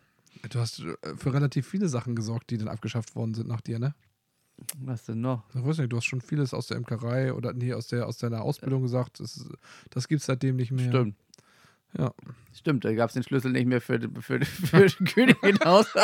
[0.49, 3.79] Du hast äh, für relativ viele Sachen gesorgt, die dann abgeschafft worden sind nach dir,
[3.79, 3.93] ne?
[4.79, 5.43] Was denn noch?
[5.53, 8.17] Ich weiß nicht, du hast schon vieles aus der Imkerei oder nee, aus, der, aus
[8.17, 9.19] deiner Ausbildung gesagt.
[9.19, 9.47] Das,
[9.89, 10.89] das gibt es seitdem nicht mehr.
[10.89, 11.15] Stimmt.
[11.97, 12.13] Ja.
[12.53, 15.87] Stimmt, da gab es den Schlüssel nicht mehr für, für, für den Königin-Haus.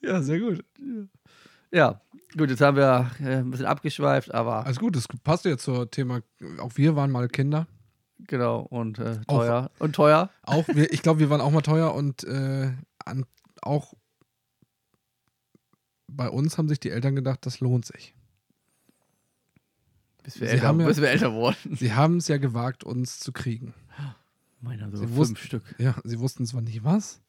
[0.00, 0.64] Ja, sehr gut.
[1.72, 2.00] ja,
[2.36, 5.90] gut, jetzt haben wir äh, ein bisschen abgeschweift, aber Alles gut, das passt ja zum
[5.90, 6.20] Thema.
[6.60, 7.66] Auch wir waren mal Kinder.
[8.18, 9.70] genau, und äh, teuer.
[9.78, 10.30] Und teuer.
[10.42, 12.72] Auch wir, ich glaube, wir waren auch mal teuer und äh,
[13.04, 13.24] an,
[13.62, 13.94] auch
[16.08, 18.14] bei uns haben sich die Eltern gedacht, das lohnt sich.
[20.22, 21.76] Bis wir, Sie älter, haben ja- bis wir älter wurden.
[21.76, 23.74] Sie haben es ja gewagt, uns zu kriegen.
[24.60, 25.74] Meiner so Sie fünf wussten- Stück.
[25.78, 27.20] Ja, sie wussten zwar nicht was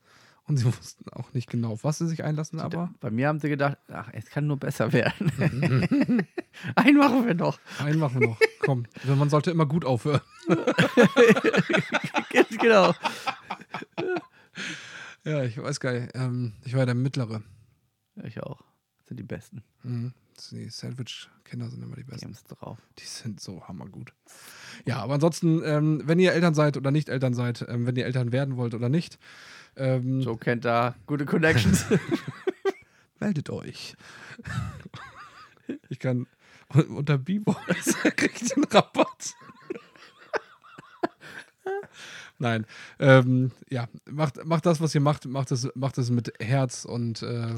[0.47, 3.39] und sie wussten auch nicht genau, auf was sie sich einlassen, aber Bei mir haben
[3.39, 5.31] sie gedacht, ach, es kann nur besser werden.
[6.75, 7.59] Einen machen wir noch.
[7.79, 8.39] einen machen wir noch.
[8.59, 10.21] Komm, man sollte immer gut aufhören.
[12.59, 12.93] genau.
[15.23, 16.11] Ja, ich weiß nicht.
[16.15, 17.41] Ähm, ich war ja der Mittlere.
[18.23, 18.61] Ich auch.
[18.99, 19.63] Das sind die Besten.
[19.83, 20.13] Mhm.
[20.51, 22.25] Die Sandwich-Kinder sind immer die Die besten.
[22.25, 22.77] haben es drauf.
[22.99, 24.13] Die sind so hammergut.
[24.85, 28.05] Ja, aber ansonsten, ähm, wenn ihr Eltern seid oder nicht Eltern seid, ähm, wenn ihr
[28.05, 29.17] Eltern werden wollt oder nicht,
[29.78, 31.86] ähm, Joe kennt da gute Connections.
[33.19, 33.95] meldet euch.
[35.89, 36.28] ich kann
[36.89, 39.34] unter B-Boys kriegt einen Rabatt.
[42.38, 42.65] Nein,
[42.99, 47.21] ähm, ja, macht, macht das, was ihr macht, macht es, macht es mit Herz und
[47.21, 47.55] äh,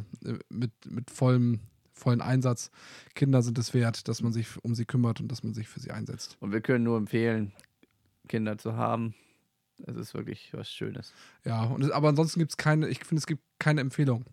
[0.49, 1.61] mit, mit vollem,
[1.93, 2.69] vollen Einsatz.
[3.15, 5.79] Kinder sind es wert, dass man sich um sie kümmert und dass man sich für
[5.79, 6.37] sie einsetzt.
[6.41, 7.53] Und wir können nur empfehlen,
[8.27, 9.15] Kinder zu haben.
[9.85, 11.13] Es ist wirklich was Schönes.
[11.45, 14.25] Ja, und aber ansonsten gibt es keine, ich finde, es gibt keine Empfehlung.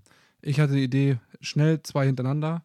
[0.43, 2.65] Ich hatte die Idee, schnell zwei hintereinander.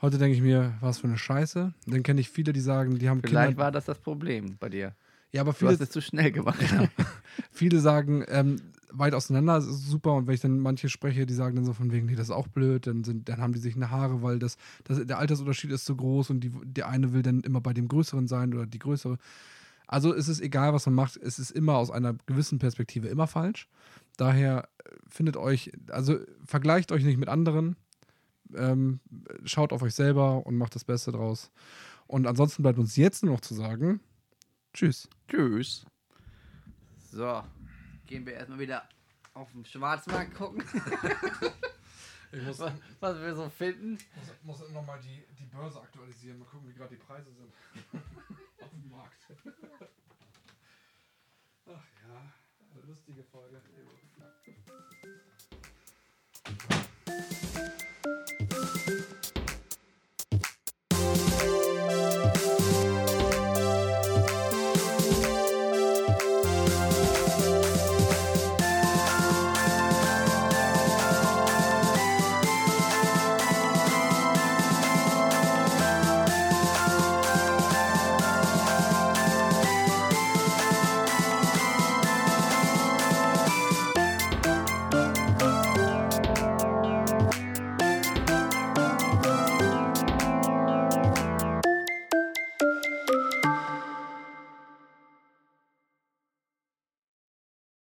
[0.00, 1.72] Heute denke ich mir, was für eine Scheiße.
[1.86, 3.62] Dann kenne ich viele, die sagen, die haben Vielleicht Kinder.
[3.64, 4.94] war das das Problem bei dir.
[5.32, 6.58] ja, aber Du viele, hast es zu schnell gemacht.
[7.50, 8.56] viele sagen, ähm,
[8.90, 10.14] weit auseinander ist super.
[10.14, 12.34] Und wenn ich dann manche spreche, die sagen dann so von wegen, nee, das ist
[12.34, 15.70] auch blöd, dann, sind, dann haben die sich eine Haare, weil das, das, der Altersunterschied
[15.70, 18.66] ist so groß und die, der eine will dann immer bei dem Größeren sein oder
[18.66, 19.18] die Größere.
[19.94, 23.28] Also es ist egal, was man macht, es ist immer aus einer gewissen Perspektive immer
[23.28, 23.68] falsch.
[24.16, 27.76] Daher äh, findet euch, also vergleicht euch nicht mit anderen,
[28.56, 28.98] ähm,
[29.44, 31.52] schaut auf euch selber und macht das Beste draus.
[32.08, 34.00] Und ansonsten bleibt uns jetzt nur noch zu sagen,
[34.72, 35.08] tschüss.
[35.28, 35.86] Tschüss.
[37.12, 37.44] So,
[38.08, 38.82] gehen wir erstmal wieder
[39.32, 40.64] auf den Schwarzmarkt gucken,
[42.32, 43.96] Ich muss, was, was wir so finden.
[44.42, 48.02] muss, muss nochmal die, die Börse aktualisieren, mal gucken, wie gerade die Preise sind.
[48.64, 49.26] auf dem Markt.
[51.66, 52.32] Ach ja,
[52.72, 53.60] eine lustige Folge.